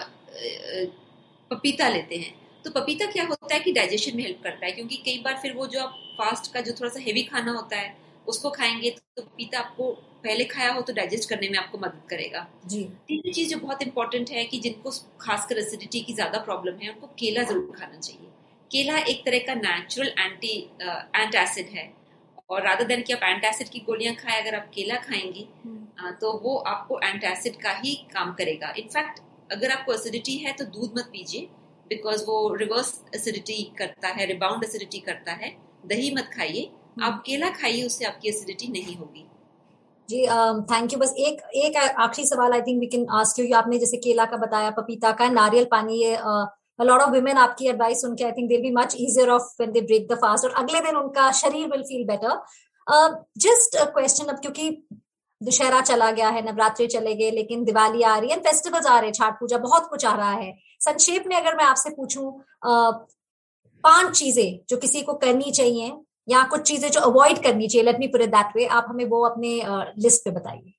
पपीता 1.51 1.87
लेते 1.89 2.17
हैं 2.17 2.33
तो 2.65 2.71
पपीता 2.71 3.05
क्या 3.11 3.23
होता 3.25 3.53
है 3.53 3.59
कि 3.59 3.71
डाइजेशन 3.71 4.15
में 4.17 4.23
हेल्प 4.23 4.39
करता 4.43 4.65
है 4.65 4.71
क्योंकि 4.71 4.95
कई 5.05 5.17
बार 5.25 5.39
फिर 5.41 5.53
वो 5.53 5.67
जो 5.67 5.79
आप 5.79 5.97
फास्ट 6.17 6.51
का 6.53 6.61
जो 6.61 6.71
थोड़ा 6.71 6.89
सा 6.89 6.99
हेवी 6.99 7.23
खाना 7.23 7.51
होता 7.51 7.77
है 7.77 7.95
उसको 8.27 8.49
खाएँगे 8.49 8.89
तो 8.89 9.21
पपीता 9.21 9.59
आपको 9.59 9.89
पहले 10.23 10.45
खाया 10.45 10.71
हो 10.73 10.81
तो 10.81 10.93
डाइजेस्ट 10.93 11.29
करने 11.29 11.49
में 11.49 11.57
आपको 11.59 11.77
मदद 11.77 12.01
करेगा। 12.09 12.45
जी। 12.67 12.83
तीसरी 13.07 13.31
चीज़ 13.33 13.49
जो 13.49 13.57
बहुत 13.59 13.81
इंपॉर्टेंट 13.83 14.29
है 14.31 14.43
कि 14.45 14.59
जिनको 14.59 14.91
खासकर 15.21 15.57
एसिडिटी 15.57 16.01
की 16.01 16.13
ज़्यादा 16.13 16.39
प्रॉब्लम 16.39 16.77
है 16.81 16.89
उनको 16.89 17.07
केला 17.19 17.43
ज़रूर 17.43 17.75
खाना 17.77 17.99
चाहिए। 17.99 18.27
केला 18.71 18.97
एक 19.05 19.25
तरह 19.25 19.39
का 19.47 19.53
नेचुरल 19.55 20.13
एंटी 20.19 20.55
एंट 21.15 21.35
एसिड 21.35 21.69
है। 21.69 21.85
और 22.51 22.61
राधा 22.61 22.83
देन 22.85 23.01
कि 23.01 23.13
आप 23.13 23.23
एंटासिड 23.23 23.69
की 23.69 23.79
गोलियाँ 23.79 24.13
खाएँ 24.15 24.41
अगर 24.41 24.55
आप 24.55 24.69
केला 24.73 24.95
खाएँगी 25.01 25.47
हम्म। 25.65 26.11
तो 26.21 26.31
वो 26.43 26.55
आपको 26.67 26.99
एंटासिड 27.03 27.55
का 27.61 27.71
ही 27.75 27.93
काम 28.13 28.33
करेगा। 28.33 28.73
इनफैक्ट 28.77 29.19
अगर 29.53 29.71
आपको 29.71 29.93
एसिडिटी 29.93 30.37
है 30.37 30.53
तो 30.53 30.65
दूध 30.67 30.97
मत 30.97 31.09
पीजिए 31.11 31.47
बिकॉज़ 31.89 32.23
वो 32.25 32.37
रिवर्स 32.55 32.93
एसिडिटी 33.15 33.63
करता 33.77 34.07
है 34.09 34.25
रिबाउंड 34.27 34.63
एसिडिटी 34.63 34.99
करता 34.99 35.31
है। 35.33 35.55
दही 35.87 36.13
मत 36.15 36.29
खाइए। 36.35 36.61
हम्म। 36.61 37.03
आप 37.05 37.21
केला 37.25 37.49
खाइए 37.51 37.83
उससे 37.83 38.05
आपकी 38.05 38.29
एसिडिटी 38.29 38.67
नहीं 38.71 38.95
होगी। 38.95 39.25
जी 40.09 40.25
थैंक 40.71 40.93
यू 40.93 40.99
बस 40.99 41.13
एक 41.19 41.41
एक 41.57 41.77
आखिरी 41.77 42.27
सवाल 42.27 42.53
I 42.53 42.61
think 42.61 42.79
we 42.79 42.87
can 42.87 43.05
ask 43.19 43.39
you 43.39 43.55
आपने 43.57 43.77
जैसे 43.79 43.97
केला 43.97 44.25
का 44.25 44.37
बताया 44.37 44.69
पपीता 44.77 45.11
का 45.11 45.29
नारियल 45.31 45.67
पानी 45.71 46.01
ये 46.01 46.15
uh, 46.15 46.45
a 46.81 46.85
lot 46.85 47.03
of 47.03 47.13
women 47.15 47.37
आपकी 47.37 47.67
एडवाइस 47.69 48.01
सुन 48.01 48.15
के 48.15 48.23
I 48.23 48.31
think 48.31 48.49
they 48.49 48.57
be 48.61 48.71
much 48.73 48.95
easier 48.99 49.29
off 49.29 49.53
when 49.59 49.71
they 49.71 49.81
break 49.81 50.07
the 50.07 50.17
fast 50.17 50.45
और 50.45 50.53
अगले 50.63 50.79
दिन 50.81 50.95
उनका 50.97 51.31
शरीर 51.39 51.67
will 51.71 51.83
feel 51.83 52.05
better 52.07 53.23
just 53.39 53.77
question 53.93 54.25
अब 54.25 54.39
क्योंकि 54.41 54.69
दुशहरा 55.41 55.81
चला 55.81 56.09
गया 56.11 56.29
है 56.29 56.41
नवरात्रि 56.45 56.87
चले 56.87 57.13
गए 57.15 57.29
लेकिन 57.31 57.63
दिवाली 57.63 58.03
आ 58.03 58.17
रही 58.17 58.29
है 58.29 58.39
फेस्टिवल्स 58.39 58.85
आ 58.85 58.97
रहे 58.99 59.07
हैं 59.07 59.13
छठ 59.13 59.39
पूजा 59.39 59.57
बहुत 59.59 59.87
कुछ 59.89 60.05
आ 60.05 60.15
रहा 60.15 60.31
है। 60.31 60.51
संक्षेप 60.81 61.23
में 61.27 61.35
अगर 61.35 61.55
मैं 61.57 61.65
आपसे 61.65 61.89
पूछूँ 61.89 62.25
uh, 62.67 62.93
पाँच 63.83 64.17
चीज़ें 64.17 64.59
जो 64.69 64.77
किसी 64.77 65.01
को 65.01 65.13
करनी 65.23 65.51
चाहिए 65.51 65.91
या 66.29 66.43
कुछ 66.49 66.61
चीज़ें 66.67 66.89
जो 66.91 66.99
अवॉइड 67.01 67.41
करनी 67.43 67.67
चाहिए 67.67 67.85
let 67.85 67.99
me 67.99 68.07
put 68.07 68.21
that 68.35 68.55
way 68.55 68.65
आप 68.79 68.85
हमें 68.89 69.05
वो 69.05 69.23
अपने 69.29 69.55
लिस्ट 69.99 70.19
uh, 70.19 70.25
पे 70.25 70.31
बताइए। 70.31 70.73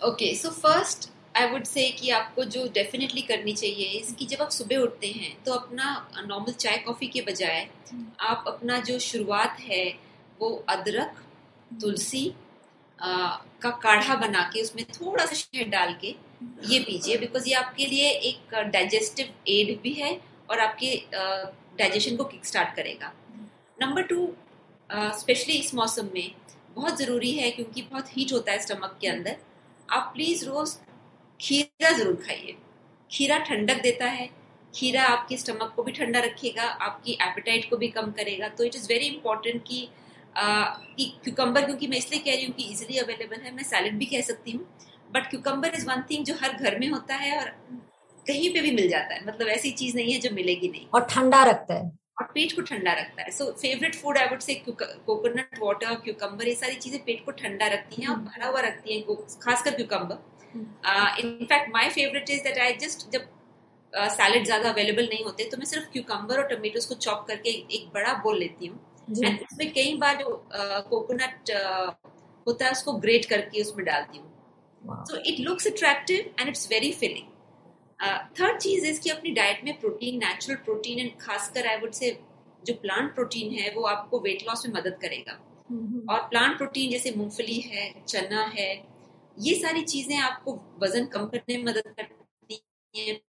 Okay 0.00 0.34
so 0.36 0.50
first 0.50 1.08
I 1.36 1.46
would 1.50 1.64
say 1.64 1.90
कि 1.90 2.10
आपको 2.10 2.44
जो 2.44 2.66
डेफिनेटली 2.74 3.22
करनी 3.22 3.52
चाहिए 3.52 3.86
इसकी 3.86 4.26
जब 4.26 4.42
आप 4.42 4.50
सुबह 4.50 4.76
उठते 4.76 5.06
हैं 5.06 5.42
तो 5.44 5.52
अपना 5.52 6.10
नॉर्मल 6.26 6.52
चाय 6.52 6.76
कॉफ़ी 6.78 7.06
के 7.06 7.20
बजाय 7.20 7.68
आप 8.20 8.44
अपना 8.46 8.78
जो 8.80 8.98
शुरुआत 8.98 9.56
है 9.60 9.84
वो 10.40 10.64
अदरक 10.68 11.22
तुलसी 11.80 12.34
आ, 12.98 13.36
का 13.62 13.70
काढ़ा 13.70 14.14
बना 14.16 14.42
के 14.54 14.62
उसमें 14.62 14.84
थोड़ा 14.84 15.26
सा 15.26 15.34
शहद 15.34 15.68
डाल 15.68 15.94
के 16.00 16.14
ये 16.66 16.78
पीजिए 16.80 17.16
बिकॉज़ 17.18 17.48
ये 17.48 17.54
आपके 17.54 17.86
लिए 17.86 18.10
एक 18.10 18.54
डाइजेस्टिव 18.54 19.34
एड 19.48 19.80
भी 19.80 19.92
है 19.92 20.20
और 20.50 20.60
आपके 20.60 20.96
डाइजेशन 21.78 22.16
को 22.16 22.24
किक 22.24 22.46
स्टार्ट 22.46 22.74
करेगा 22.76 23.12
नंबर 23.80 24.02
टू 24.02 24.34
स्पेशली 24.92 25.54
इस 25.54 25.74
मौसम 25.74 26.08
में 26.14 26.30
बहुत 26.74 26.98
ज़रूरी 26.98 27.30
है 27.32 27.50
क्योंकि 27.50 27.82
बहुत 27.82 28.16
हीट 28.16 28.32
होता 28.32 28.52
है 28.52 28.62
स्टमक 28.62 28.98
के 29.00 29.08
अंदर। 29.08 29.36
आप 29.90 30.10
प्लीज़ 30.14 30.44
रोज़ 30.46 30.76
खीरा 31.40 31.90
ज़रूर 31.90 32.14
खाइए। 32.16 32.54
खीरा 33.10 33.38
ठंडक 33.40 33.82
देता 33.82 34.06
है। 34.08 34.28
खीरा 34.74 35.02
आपके 35.04 35.36
स्टमक 35.36 35.72
को 35.76 35.82
भी 35.82 35.92
ठंडा 35.92 36.20
रखेगा 36.20 36.62
आपकी 36.62 37.12
एपेटाइट 37.22 37.68
को 37.70 37.76
भी 37.76 37.88
कम 37.88 38.10
करेगा। 38.12 38.48
तो 38.50 38.64
इट 38.64 38.76
इज़ 38.76 38.86
वेरी 38.88 39.06
इंपॉर्टेंट 39.06 39.62
कि 39.68 39.88
क्यूकम्बर 41.24 41.64
क्योंकि 41.64 41.86
मैं 41.86 41.98
इसलिए 41.98 42.20
कह 42.20 42.34
रही 42.34 42.44
हूँ 42.44 42.54
कि 42.54 42.64
इजिली 42.64 42.98
अवेलेबल 42.98 43.40
है। 43.40 43.54
मैं 43.54 43.64
सैलड 43.64 43.98
भी 43.98 44.06
कह 44.06 44.20
सकती 44.20 44.52
हूँ। 44.52 44.66
But 45.12 45.28
cucumber 45.30 45.74
is 45.74 45.86
one 45.86 46.02
thing 46.10 46.24
जो 46.24 46.34
हर 46.34 46.52
घर 46.54 46.78
में 46.78 46.88
होता 46.88 47.14
है 47.16 47.38
और 47.38 47.48
कहीं 48.26 48.52
पे 48.54 48.60
भी 48.60 48.70
मिल 48.70 48.88
जाता 48.88 49.14
है। 49.14 49.26
मतलब 49.26 49.48
ऐसी 49.48 49.70
चीज़ 49.72 49.96
नहीं 49.96 50.12
है 50.12 50.20
जो 50.20 50.30
मिलेगी 50.34 50.68
नहीं। 50.68 50.86
और 50.94 51.06
ठंडा 51.10 51.42
रखता 51.44 51.74
है। 51.74 51.90
और 52.20 52.26
पेट 52.34 52.52
को 52.56 52.62
ठंडा 52.62 52.92
रखता 52.92 53.22
है। 53.22 53.30
So 53.30 53.50
favourite 53.52 53.94
food 53.94 54.18
I 54.18 54.26
would 54.26 54.40
say 54.40 54.54
coconut 54.66 55.58
water 55.62 55.94
cucumber 56.04 56.48
ये 56.48 56.54
सारी 56.54 56.74
चीज़ें 56.76 57.00
पेट 57.04 57.24
को 57.24 57.30
ठंडा 57.32 57.66
रखती 57.68 58.02
हैं 58.02 58.08
और 58.08 58.14
हम्म। 58.14 58.26
भरा 58.26 58.46
हुआ 58.46 58.60
रखती 58.60 58.94
हैं। 58.94 59.16
खासकर 59.40 59.74
cucumber 59.74 60.18
in fact 60.54 61.70
my 61.72 61.88
favourite 61.90 62.30
is 62.30 62.42
that 62.42 62.58
I 62.58 62.72
just 62.82 63.10
जब 63.12 63.28
सैलड 63.92 64.38
uh, 64.38 64.44
ज़्यादा 64.44 64.68
अवेलेबल 64.70 65.08
नहीं 65.08 65.24
होते 65.24 65.44
तो 65.50 65.56
मैं 65.56 65.66
सिर्फ़ 65.66 65.90
क्यूकम्बर 65.92 66.38
और 66.38 66.46
टमेटोज 66.48 66.84
को 66.84 66.94
चॉप 67.02 67.24
करके 67.28 67.50
एक 67.76 67.88
बड़ा 67.94 68.12
बोल 68.22 68.38
लेती 68.38 68.66
हूँ। 68.66 68.78
एंड 69.24 69.40
उसमें 69.40 69.72
कई 69.72 69.94
बार 69.96 70.16
जो 70.16 70.30
कोकोनट 70.90 71.50
uh, 71.50 71.58
uh, 71.58 72.12
होता 72.46 72.64
है 72.64 72.70
उसको 72.72 72.92
ग्रेट 73.04 73.24
करके 73.24 73.60
उसमें 73.60 73.84
डालती 73.86 74.18
हूँ। 74.18 75.04
So 75.08 75.16
it 75.26 75.40
looks 75.40 75.66
attractive 75.66 76.30
and 76.40 76.48
it's 76.48 76.68
very 76.70 76.92
filling 76.92 77.28
third 78.40 78.58
चीज़ 78.60 78.86
इसकी 78.86 79.10
अपनी 79.10 79.30
डाइट 79.34 79.64
में 79.64 79.78
प्रोटीन 79.80 80.18
नेचुरल 80.18 80.56
प्रोटीन 80.64 80.98
एंड 80.98 81.10
खासकर 81.20 81.66
आई 81.66 81.76
वुड 81.80 81.92
से 81.92 82.10
जो 82.62 82.74
प्लांट 82.82 83.14
प्रोटीन 83.14 83.52
है 83.58 83.70
वो 83.74 83.82
आपको 83.86 84.20
वेट 84.20 84.42
लॉस 84.48 84.66
में 84.66 84.74
मदद 84.74 84.98
करेगा। 85.02 85.38
mm-hmm. 85.68 86.10
और 86.10 86.20
प्लांट 86.30 86.56
प्रोटीन 86.56 86.90
जैसे 86.90 87.12
मूंगफली 87.16 87.58
है 87.60 87.84
चना 88.08 88.42
है 88.56 88.68
ये 89.38 89.54
सारी 89.54 89.82
चीज़ें 89.82 90.16
आपको 90.18 90.52
वज़न 90.82 91.06
कम 91.06 91.26
करने 91.26 91.56
में 91.56 91.64
मदद 91.64 91.94
करती 91.98 92.62
हैं 92.94 93.20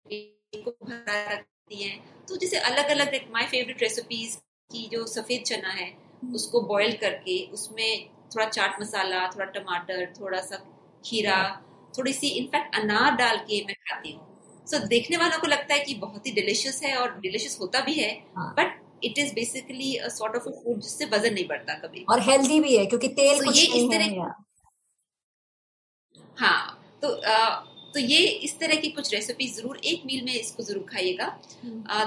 को 0.63 0.71
भरा 0.85 1.21
रखती 1.31 1.83
हैं। 1.83 2.25
तो 2.27 2.38
जैसे 2.38 2.57
अलग 2.57 2.89
अलग 2.89 3.15
माय 3.33 3.45
फेवरेट 3.45 3.81
रेसिपीज़ 3.81 4.35
की 4.71 4.88
जो 4.91 5.05
सफ़ेद 5.05 5.43
चना 5.43 5.69
है 5.69 5.91
उसको 6.33 6.62
बॉईल 6.62 6.95
करके 6.97 7.39
उसमें 7.53 8.09
थोड़ा 8.35 8.45
चाट 8.45 8.81
मसाला 8.81 9.25
थोड़ा 9.27 9.45
टमाटर 9.51 10.05
थोड़ा 10.19 10.39
सा 10.41 10.57
खीरा 11.05 11.38
थोड़ी 11.97 12.13
सी 12.13 12.27
इनफैक्ट 12.27 12.75
अनार 12.75 13.15
डाल 13.15 13.38
के 13.38 13.63
मैं 13.65 13.75
खाती 13.75 14.12
हूँ। 14.12 14.21
सो 14.67 14.77
so, 14.77 14.88
देखने 14.88 15.17
वालों 15.17 15.39
को 15.39 15.47
लगता 15.47 15.74
है 15.74 15.79
कि 15.79 15.93
बहुत 15.95 16.27
ही 16.27 16.31
डिलिशियस 16.31 16.81
है 16.83 16.95
और 16.95 17.19
डिलिशियस 17.19 17.57
होता 17.62 17.79
भी 17.79 17.93
है 17.93 18.12
but 18.38 18.81
it 19.03 19.19
is 19.19 19.33
basically 19.33 19.97
sort 20.09 20.35
of 20.35 20.50
food 20.50 20.79
जिससे 20.79 21.05
वज़न 21.05 21.33
नहीं 21.33 21.47
बढ़ता 21.47 21.74
कभी। 21.74 22.05
और 22.09 22.21
हेल्दी 22.21 22.59
भी 22.59 22.75
है 22.77 22.85
क्योंकि 22.85 23.07
तेल 23.07 23.38
so, 23.38 23.45
कुछ 23.45 23.57
ये 23.57 23.65
इस 23.65 23.91
तरह 23.91 24.33
हाँ 26.38 26.82
तो 27.01 27.08
आ, 27.08 27.50
तो 27.94 28.00
ये 28.00 28.18
इस 28.46 28.58
तरह 28.60 28.75
की 28.75 28.89
कुछ 28.92 29.13
रेसिपी 29.13 29.48
ज़रूर 29.48 29.77
एक 29.86 30.01
मील 30.06 30.24
में 30.25 30.34
इसको 30.34 30.63
ज़रूर 30.63 30.86
खाइएगा। 30.89 31.27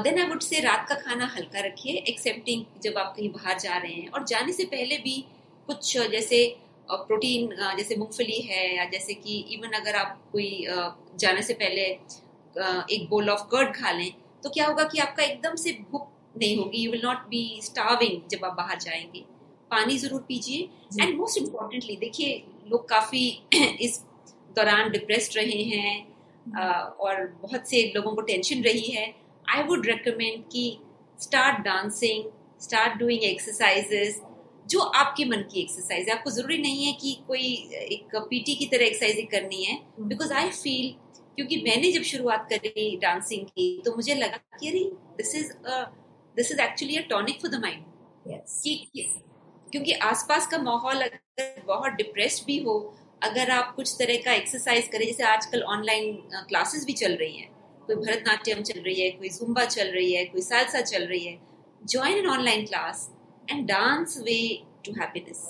देन 0.03 0.19
आई 0.21 0.29
वुड 0.29 0.41
से 0.43 0.61
रात 0.61 0.87
का 0.89 0.95
खाना 0.97 1.27
हल्का 1.37 1.61
रखिए 1.67 1.93
एक्सेप्टिंग 2.09 2.65
जब 2.83 2.99
आप 2.99 3.15
कहीं 3.17 3.31
बाहर 3.33 3.59
जा 3.59 3.77
रहे 3.77 3.93
हैं। 3.93 4.09
और 4.09 4.25
जाने 4.27 4.53
से 4.53 4.65
पहले 4.67 4.97
भी 5.05 5.25
कुछ 5.69 5.97
जैसे 6.11 6.41
प्रोटीन 6.89 7.49
जैसे 7.79 7.97
मूंगफली 7.97 8.41
है 8.41 8.75
या 8.77 8.85
जैसे 8.91 9.15
कि 9.15 9.39
इवन 9.55 9.79
अगर 9.79 9.97
आप 9.97 10.21
कोई 10.33 10.51
जाने 11.21 11.43
से 11.43 11.55
पहले 11.55 11.83
एक 12.95 13.07
बोल 13.11 13.31
ऑफ़ 13.31 13.43
कर्ड 13.51 13.75
खा 13.77 13.91
लें 13.93 14.11
तो 14.43 14.51
क्या 14.51 14.67
होगा 14.67 14.85
कि 14.85 14.99
आपका 14.99 15.23
एकदम 15.23 15.55
से 15.57 15.73
भूख 15.91 16.09
नहीं 16.39 16.57
होगी 16.57 16.79
you 16.79 16.91
will 16.91 17.01
not 17.05 17.27
be 17.29 17.43
starving 17.63 18.21
जब 18.31 18.45
आप 18.45 18.57
बाहर 18.57 18.79
जाएँगे। 18.81 19.25
पानी 19.71 19.97
ज़रूर 19.99 20.21
पीजिए। 20.29 20.69
एंड 21.01 21.17
मोस्ट 21.19 21.39
इम्पोर्टेंटली 21.39 21.97
देखिए 21.97 22.43
लोग 22.71 22.89
काफ़ी 22.89 23.27
इस 23.81 24.01
दौरान 24.59 24.91
डिप्रेस्ड 24.91 25.37
रहे 25.37 25.63
हैं 25.63 25.97
और 26.99 27.27
बहुत 27.43 27.69
से 27.71 27.83
लोगों 27.97 28.15
को 28.15 28.21
टेंशन 28.21 28.63
रही 28.63 28.91
है 28.91 29.15
आई 29.49 29.63
वुड 29.63 29.87
रिकमेंड 29.87 30.45
कि 30.53 30.65
start 31.23 31.65
dancing 31.65 32.31
start 32.63 32.99
doing 32.99 33.25
exercises 33.25 34.21
जो 34.71 34.81
आपके 34.81 35.25
मन 35.25 35.43
की 35.53 35.61
एक्सरसाइज 35.61 36.09
है। 36.09 36.15
आपको 36.15 36.31
ज़रूरी 36.31 36.59
नहीं 36.59 36.85
है 36.85 36.93
कि 36.93 37.13
कोई 37.27 37.53
एक 37.93 38.17
पीटी 38.17 38.55
की 38.55 38.67
तरह 38.67 38.85
एक्सरसाइज 38.85 39.29
करनी 39.31 39.65
है 39.65 39.79
बिकॉज़ 40.01 40.33
आई 40.33 40.51
फील 40.51 40.91
क्योंकि 41.37 41.57
मैंने 41.57 41.93
जब 41.93 42.03
शुरुआत 42.03 42.49
करी 42.53 42.97
डांसिंग 42.97 43.47
की 43.47 43.83
तो 43.85 43.95
मुझे 43.95 44.15
लगा 44.15 44.41
कि 44.61 44.69
अरे 44.69 44.85
this 45.19 45.35
is 45.35 45.53
this 46.37 46.53
is 46.53 46.61
actually 46.61 46.97
a 46.97 47.03
tonic 47.11 47.41
for 47.43 47.51
the 47.51 47.61
mind 47.63 47.85
क्योंकि 49.73 49.93
आसपास 49.93 50.47
का 50.47 50.59
माहौल 50.59 51.01
अगर 51.01 51.63
बहुत 51.67 51.93
डिप्रेस्ड 51.93 52.45
भी 52.47 52.59
हो 52.59 52.77
अगर 53.23 53.51
आप 53.51 53.73
कुछ 53.77 53.95
तरह 53.99 54.17
का 54.25 54.33
एक्सरसाइज 54.35 54.89
करें 54.89 55.07
जैसे 55.07 55.23
आजकल 55.27 55.63
ऑनलाइन 55.71 56.13
क्लासेस 56.49 56.85
भी 56.87 56.93
चल 56.95 57.15
रही 57.15 57.37
हैं। 57.37 57.49
कोई 57.87 57.97
भरतनाट्यम 57.97 58.63
चल 58.63 58.81
रही 58.81 59.01
है 59.01 59.11
कोई 59.13 59.29
जुम्बा 59.31 59.65
चल 59.67 59.89
रही 59.91 60.13
है 60.13 60.25
कोई 60.27 60.43
सालसा 60.43 60.81
चल 60.83 61.05
रही 61.05 61.25
है। 61.25 61.39
Join 61.85 62.19
an 62.19 62.27
online 62.31 62.67
class 62.67 63.09
and 63.51 63.67
dance 63.69 64.17
way 64.21 64.39
to 64.87 64.93
happiness 65.01 65.47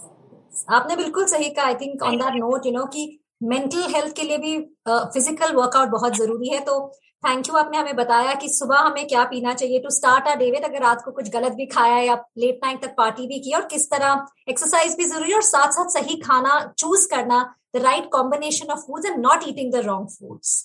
आपने 0.71 0.97
बिल्कुल 0.97 1.27
सही 1.27 1.51
कहा। 1.51 1.67
I 1.67 1.75
think 1.75 2.03
on 2.03 2.17
that 2.19 2.35
note 2.37 2.67
you 2.67 2.73
know 2.73 2.85
कि 2.95 3.19
मेंटल 3.45 3.83
हेल्थ 3.95 4.15
के 4.17 4.23
लिए 4.23 4.39
भी 4.39 4.59
फ़िज़िकल 4.89 5.47
uh, 5.47 5.55
वर्कआउट 5.55 5.89
बहुत 5.91 6.17
ज़रूरी 6.17 6.49
है। 6.49 6.61
तो 6.61 6.81
थैंक 7.23 7.49
यू 7.49 7.55
आपने 7.57 7.79
हमें 7.79 7.97
बताया 7.97 8.35
कि 8.35 8.49
सुबह 8.49 8.79
हमें 8.79 9.07
क्या 9.09 9.23
पीना 9.27 9.53
चाहिए। 9.55 9.79
To 9.79 9.91
start 9.91 10.29
our 10.29 10.37
day 10.39 10.51
with 10.51 10.65
अगर 10.65 10.83
रात 10.83 11.03
को 11.05 11.11
कुछ 11.13 11.29
गलत 11.31 11.53
भी 11.53 11.67
खाया 11.69 11.99
या 11.99 12.15
लेट 12.39 12.61
नाइट 12.65 12.83
तक 12.83 12.95
पार्टी 12.97 13.27
भी 13.27 13.39
की 13.39 13.53
और 13.53 13.65
किस 13.71 13.87
तरह 13.91 14.27
एक्सरसाइज 14.49 14.97
भी 14.97 15.05
ज़रूरी 15.05 15.31
है 15.31 15.37
और 15.37 15.43
साथ 15.45 15.73
साथ 15.73 15.89
सही 15.93 16.17
खाना 16.21 16.61
चूज़ 16.79 17.09
करना 17.11 17.41
the 17.75 17.83
right 17.83 18.09
combination 18.13 18.73
of 18.73 18.87
foods 18.87 19.07
and 19.07 19.21
not 19.21 19.49
eating 19.49 19.73
the 19.73 19.85
wrong 19.87 20.09
foods 20.11 20.59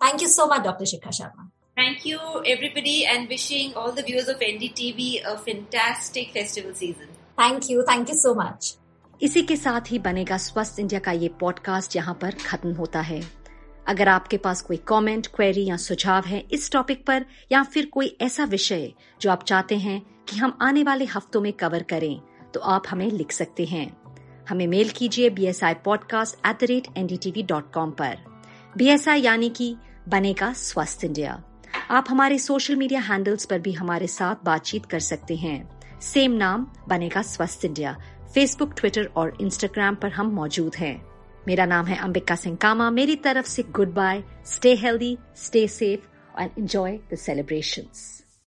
thank 0.00 0.22
you 0.22 0.28
so 0.28 0.46
much 0.54 0.60
doctor 0.60 0.84
Shikha 0.86 1.10
Sharma 1.10 1.50
Thank 1.76 2.04
you, 2.04 2.18
everybody, 2.44 3.06
and 3.06 3.28
wishing 3.28 3.74
all 3.74 3.92
the 3.92 4.02
viewers 4.02 4.28
of 4.28 4.40
NDTV 4.40 5.04
a 5.24 5.34
fantastic 5.38 6.32
festival 6.32 6.72
season. 6.74 7.06
Thank 7.38 7.68
you. 7.68 7.84
Thank 7.84 8.08
you 8.08 8.16
so 8.16 8.32
much. 8.34 8.70
इसी 9.20 9.42
के 9.42 9.56
साथ 9.56 9.90
ही 9.90 9.98
बनेगा 9.98 10.36
स्वस्थ 10.36 10.78
India 10.80 11.00
का 11.00 11.12
ये 11.12 11.28
podcast 11.40 11.96
यहाँ 11.96 12.14
पर 12.14 12.34
खत्म 12.46 12.72
होता 12.74 13.00
है 13.00 13.20
अगर 13.88 14.08
आपके 14.08 14.36
पास 14.36 14.62
कोई 14.62 14.76
कमेंट, 14.88 15.26
क्वेरी 15.26 15.64
या 15.66 15.76
सुझाव 15.76 16.24
है 16.24 16.42
इस 16.52 16.70
टॉपिक 16.72 17.06
पर 17.06 17.26
या 17.52 17.62
फिर 17.64 17.86
कोई 17.92 18.16
ऐसा 18.20 18.44
विषय 18.44 18.92
जो 19.20 19.30
आप 19.30 19.44
चाहते 19.44 19.76
हैं 19.76 20.00
कि 20.28 20.36
हम 20.36 20.58
आने 20.62 20.82
वाले 20.82 21.04
हफ्तों 21.04 21.40
में 21.40 21.52
कवर 21.52 21.82
करें 21.82 22.20
तो 22.54 22.60
आप 22.60 22.82
हमें 22.90 23.10
लिख 23.10 23.32
सकते 23.32 23.64
हैं 23.64 23.86
हमें 24.48 24.66
मेल 24.66 24.88
कीजिए 24.88 25.30
B 25.30 25.46
S 25.46 25.64
I 25.64 25.74
podcast 25.74 26.46
at 26.46 26.60
the 26.60 26.64
rate 26.64 26.86
N 26.96 27.06
D 27.06 27.42
dot 27.42 27.72
com 27.72 27.90
पर। 27.90 28.18
बी 28.76 28.86
एस 28.86 29.08
आई 29.08 29.20
यानी 29.20 29.50
कि 29.50 29.76
बनेगा 30.08 30.52
स्वस्थ 30.52 31.04
इंडिया। 31.04 31.42
आप 31.90 32.06
हमारे 32.08 32.38
सोशल 32.38 32.76
मीडिया 32.76 33.00
हैंडल्स 33.00 33.44
पर 33.44 33.58
भी 33.58 33.72
हमारे 33.72 34.06
साथ 34.06 34.44
बातचीत 34.44 34.86
कर 34.86 34.98
सकते 34.98 35.36
हैं। 35.36 35.80
सेम 36.00 36.32
नाम, 36.32 36.66
बनेगा 36.88 37.22
स्वस्थ 37.22 37.64
इंडिया। 37.64 37.96
फेसबुक 38.34 38.74
ट्विटर 38.78 39.04
और 39.16 39.36
इंस्टाग्राम 39.40 39.94
पर 39.94 40.12
हम 40.12 40.26
मौजूद 40.26 40.74
हैं। 40.74 41.06
मेरा 41.48 41.64
नाम 41.66 41.86
है 41.86 41.96
अंबिका 41.96 42.34
सिंह 42.34 42.56
कामा 42.56 42.90
मेरी 42.90 43.16
तरफ़ 43.16 43.46
से 43.46 43.62
good 43.62 43.94
bye 43.94 44.22
stay 44.46 44.74
healthy 44.74 45.18
stay 45.36 45.68
safe 45.68 46.40
and 46.40 46.50
enjoy 46.58 46.98
the 47.12 47.16
celebrations 47.16 48.24